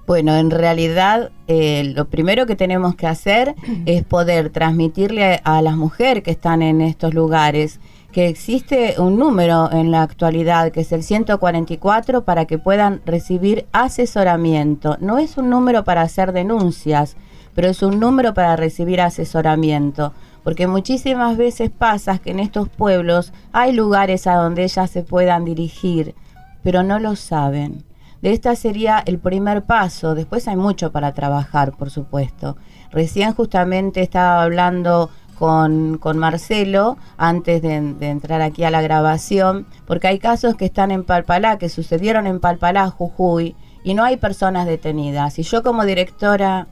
Bueno, 0.07 0.35
en 0.35 0.51
realidad 0.51 1.31
eh, 1.47 1.93
lo 1.95 2.05
primero 2.09 2.45
que 2.45 2.55
tenemos 2.55 2.95
que 2.95 3.07
hacer 3.07 3.55
es 3.85 4.03
poder 4.03 4.49
transmitirle 4.49 5.39
a 5.43 5.61
las 5.61 5.77
mujeres 5.77 6.23
que 6.23 6.31
están 6.31 6.61
en 6.61 6.81
estos 6.81 7.13
lugares 7.13 7.79
que 8.11 8.27
existe 8.27 8.95
un 8.97 9.17
número 9.17 9.71
en 9.71 9.89
la 9.89 10.01
actualidad 10.01 10.71
que 10.71 10.81
es 10.81 10.91
el 10.91 11.03
144 11.03 12.25
para 12.25 12.45
que 12.45 12.57
puedan 12.57 13.01
recibir 13.05 13.67
asesoramiento. 13.71 14.97
No 14.99 15.17
es 15.17 15.37
un 15.37 15.49
número 15.49 15.85
para 15.85 16.01
hacer 16.01 16.33
denuncias, 16.33 17.15
pero 17.55 17.69
es 17.69 17.81
un 17.81 17.99
número 17.99 18.33
para 18.33 18.57
recibir 18.57 18.99
asesoramiento. 18.99 20.13
Porque 20.43 20.67
muchísimas 20.67 21.37
veces 21.37 21.69
pasa 21.69 22.17
que 22.17 22.31
en 22.31 22.39
estos 22.39 22.69
pueblos 22.69 23.33
hay 23.51 23.73
lugares 23.73 24.27
a 24.27 24.35
donde 24.35 24.63
ellas 24.63 24.89
se 24.89 25.03
puedan 25.03 25.45
dirigir, 25.45 26.15
pero 26.63 26.83
no 26.83 26.99
lo 26.99 27.15
saben. 27.15 27.83
De 28.21 28.31
esta 28.31 28.55
sería 28.55 29.01
el 29.05 29.17
primer 29.17 29.63
paso. 29.63 30.13
Después 30.13 30.47
hay 30.47 30.55
mucho 30.55 30.91
para 30.91 31.13
trabajar, 31.13 31.71
por 31.71 31.89
supuesto. 31.89 32.55
Recién 32.91 33.33
justamente 33.33 34.01
estaba 34.01 34.43
hablando 34.43 35.09
con, 35.41 36.19
Marcelo 36.19 36.97
antes 37.17 37.63
de, 37.63 37.77
entrar 38.01 38.43
aquí 38.43 38.63
a 38.63 38.69
la 38.69 38.83
grabación, 38.83 39.65
porque 39.87 40.07
hay 40.07 40.19
casos 40.19 40.55
que 40.55 40.65
están 40.65 40.91
en 40.91 41.03
Palpalá, 41.03 41.57
que 41.57 41.67
sucedieron 41.67 42.27
en 42.27 42.39
Palpalá, 42.39 42.91
Jujuy, 42.91 43.55
y 43.83 43.95
no 43.95 44.03
hay 44.03 44.17
personas 44.17 44.67
detenidas. 44.67 45.39
Y 45.39 45.43
yo 45.43 45.63
como 45.63 45.83
directora, 45.83 46.67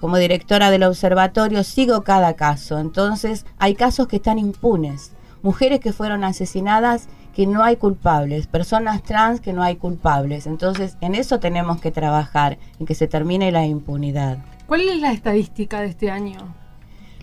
como 0.00 0.18
directora 0.18 0.70
del 0.70 0.82
observatorio, 0.82 1.64
sigo 1.64 2.02
cada 2.02 2.34
caso. 2.34 2.78
Entonces, 2.78 3.46
hay 3.58 3.74
casos 3.74 4.08
que 4.08 4.16
están 4.16 4.38
impunes. 4.38 5.12
Mujeres 5.42 5.80
que 5.80 5.92
fueron 5.92 6.24
asesinadas 6.24 7.08
que 7.34 7.46
no 7.46 7.64
hay 7.64 7.76
culpables, 7.76 8.46
personas 8.46 9.02
trans 9.02 9.40
que 9.40 9.52
no 9.52 9.62
hay 9.62 9.76
culpables. 9.76 10.46
Entonces, 10.46 10.96
en 11.00 11.14
eso 11.14 11.40
tenemos 11.40 11.80
que 11.80 11.90
trabajar, 11.90 12.58
en 12.78 12.86
que 12.86 12.94
se 12.94 13.08
termine 13.08 13.50
la 13.50 13.66
impunidad. 13.66 14.38
¿Cuál 14.66 14.88
es 14.88 15.00
la 15.00 15.12
estadística 15.12 15.80
de 15.80 15.88
este 15.88 16.10
año? 16.10 16.38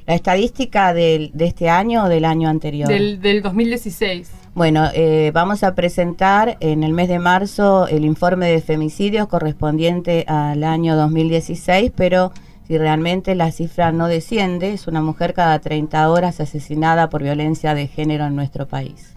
La 0.05 0.15
estadística 0.15 0.93
del, 0.93 1.31
de 1.33 1.45
este 1.45 1.69
año 1.69 2.03
o 2.03 2.09
del 2.09 2.25
año 2.25 2.49
anterior. 2.49 2.89
Del, 2.89 3.21
del 3.21 3.41
2016. 3.41 4.31
Bueno, 4.53 4.89
eh, 4.93 5.31
vamos 5.33 5.63
a 5.63 5.75
presentar 5.75 6.57
en 6.59 6.83
el 6.83 6.91
mes 6.91 7.07
de 7.07 7.19
marzo 7.19 7.87
el 7.87 8.03
informe 8.03 8.47
de 8.47 8.61
femicidios 8.61 9.27
correspondiente 9.27 10.25
al 10.27 10.65
año 10.65 10.97
2016, 10.97 11.93
pero 11.95 12.33
si 12.71 12.77
realmente 12.77 13.35
la 13.35 13.51
cifra 13.51 13.91
no 13.91 14.07
desciende, 14.07 14.71
es 14.71 14.87
una 14.87 15.01
mujer 15.01 15.33
cada 15.33 15.59
30 15.59 16.09
horas 16.09 16.39
asesinada 16.39 17.09
por 17.09 17.21
violencia 17.21 17.75
de 17.75 17.87
género 17.87 18.25
en 18.25 18.37
nuestro 18.37 18.65
país. 18.65 19.13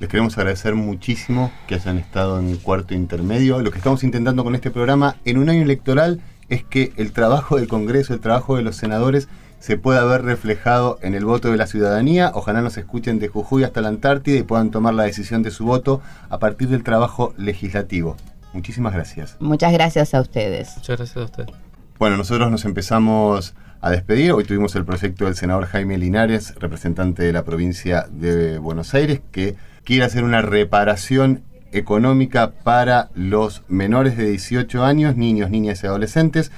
Les 0.00 0.08
queremos 0.08 0.36
agradecer 0.36 0.74
muchísimo 0.74 1.52
que 1.68 1.76
hayan 1.76 1.98
estado 1.98 2.40
en 2.40 2.48
el 2.48 2.58
cuarto 2.58 2.92
intermedio. 2.94 3.60
Lo 3.60 3.70
que 3.70 3.78
estamos 3.78 4.02
intentando 4.02 4.42
con 4.42 4.56
este 4.56 4.72
programa 4.72 5.14
en 5.24 5.38
un 5.38 5.48
año 5.48 5.62
electoral 5.62 6.20
es 6.48 6.64
que 6.64 6.92
el 6.96 7.12
trabajo 7.12 7.54
del 7.54 7.68
Congreso, 7.68 8.14
el 8.14 8.20
trabajo 8.20 8.56
de 8.56 8.62
los 8.62 8.74
senadores, 8.74 9.28
se 9.60 9.76
pueda 9.76 10.04
ver 10.04 10.22
reflejado 10.22 10.98
en 11.02 11.14
el 11.14 11.24
voto 11.24 11.52
de 11.52 11.58
la 11.58 11.68
ciudadanía. 11.68 12.32
Ojalá 12.34 12.62
nos 12.62 12.76
escuchen 12.78 13.20
de 13.20 13.28
Jujuy 13.28 13.62
hasta 13.62 13.80
la 13.80 13.90
Antártida 13.90 14.38
y 14.38 14.42
puedan 14.42 14.72
tomar 14.72 14.94
la 14.94 15.04
decisión 15.04 15.44
de 15.44 15.52
su 15.52 15.64
voto 15.64 16.02
a 16.30 16.40
partir 16.40 16.66
del 16.66 16.82
trabajo 16.82 17.32
legislativo. 17.36 18.16
Muchísimas 18.52 18.92
gracias. 18.92 19.36
Muchas 19.38 19.72
gracias 19.72 20.14
a 20.14 20.20
ustedes. 20.20 20.74
Muchas 20.78 20.96
gracias 20.96 21.16
a 21.16 21.24
ustedes. 21.26 21.71
Bueno, 22.02 22.16
nosotros 22.16 22.50
nos 22.50 22.64
empezamos 22.64 23.54
a 23.80 23.92
despedir. 23.92 24.32
Hoy 24.32 24.42
tuvimos 24.42 24.74
el 24.74 24.84
proyecto 24.84 25.26
del 25.26 25.36
senador 25.36 25.66
Jaime 25.66 25.98
Linares, 25.98 26.52
representante 26.56 27.22
de 27.22 27.32
la 27.32 27.44
provincia 27.44 28.08
de 28.10 28.58
Buenos 28.58 28.92
Aires, 28.94 29.20
que 29.30 29.54
quiere 29.84 30.04
hacer 30.04 30.24
una 30.24 30.42
reparación 30.42 31.44
económica 31.70 32.54
para 32.64 33.10
los 33.14 33.62
menores 33.68 34.16
de 34.16 34.30
18 34.30 34.84
años, 34.84 35.16
niños, 35.16 35.50
niñas 35.50 35.84
y 35.84 35.86
adolescentes 35.86 36.50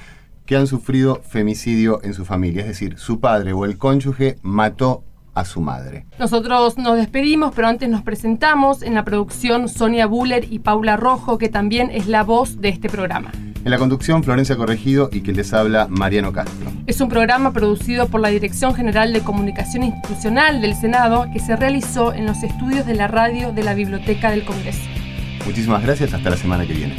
que 0.47 0.57
han 0.57 0.67
sufrido 0.67 1.21
femicidio 1.23 2.01
en 2.03 2.15
su 2.15 2.25
familia, 2.25 2.63
es 2.63 2.69
decir, 2.69 2.97
su 2.97 3.21
padre 3.21 3.53
o 3.53 3.67
el 3.67 3.77
cónyuge 3.77 4.39
mató 4.41 5.05
a 5.35 5.45
su 5.45 5.61
madre. 5.61 6.07
Nosotros 6.19 6.79
nos 6.79 6.97
despedimos, 6.97 7.53
pero 7.55 7.69
antes 7.69 7.91
nos 7.91 8.01
presentamos 8.01 8.81
en 8.81 8.95
la 8.95 9.05
producción 9.05 9.69
Sonia 9.69 10.07
Buller 10.07 10.51
y 10.51 10.61
Paula 10.61 10.97
Rojo, 10.97 11.37
que 11.37 11.51
también 11.51 11.91
es 11.91 12.07
la 12.07 12.23
voz 12.23 12.63
de 12.63 12.71
este 12.71 12.89
programa. 12.89 13.31
En 13.65 13.71
la 13.71 13.79
conducción, 13.79 14.23
Florencia 14.23 14.57
Corregido 14.57 15.09
y 15.11 15.23
que 15.23 15.33
les 15.33 15.55
habla 15.55 15.87
Mariano 15.89 16.35
Castro. 16.35 16.71
Es 16.87 17.01
un 17.01 17.09
programa 17.09 17.55
producido 17.55 18.09
por 18.09 18.21
la 18.21 18.29
Dirección 18.29 18.75
General 18.75 19.11
de 19.15 19.21
Comunicación 19.21 19.85
Institucional 19.85 20.61
del 20.61 20.75
Senado 20.75 21.29
que 21.33 21.41
se 21.41 21.57
realizó 21.57 22.13
en 22.13 22.27
los 22.27 22.43
estudios 22.43 22.85
de 22.85 22.95
la 22.95 23.09
radio 23.09 23.53
de 23.53 23.63
la 23.63 23.73
Biblioteca 23.73 24.31
del 24.31 24.45
Congreso. 24.45 24.83
Muchísimas 25.47 25.83
gracias, 25.83 26.13
hasta 26.13 26.29
la 26.29 26.37
semana 26.37 26.67
que 26.67 26.75
viene. 26.75 26.97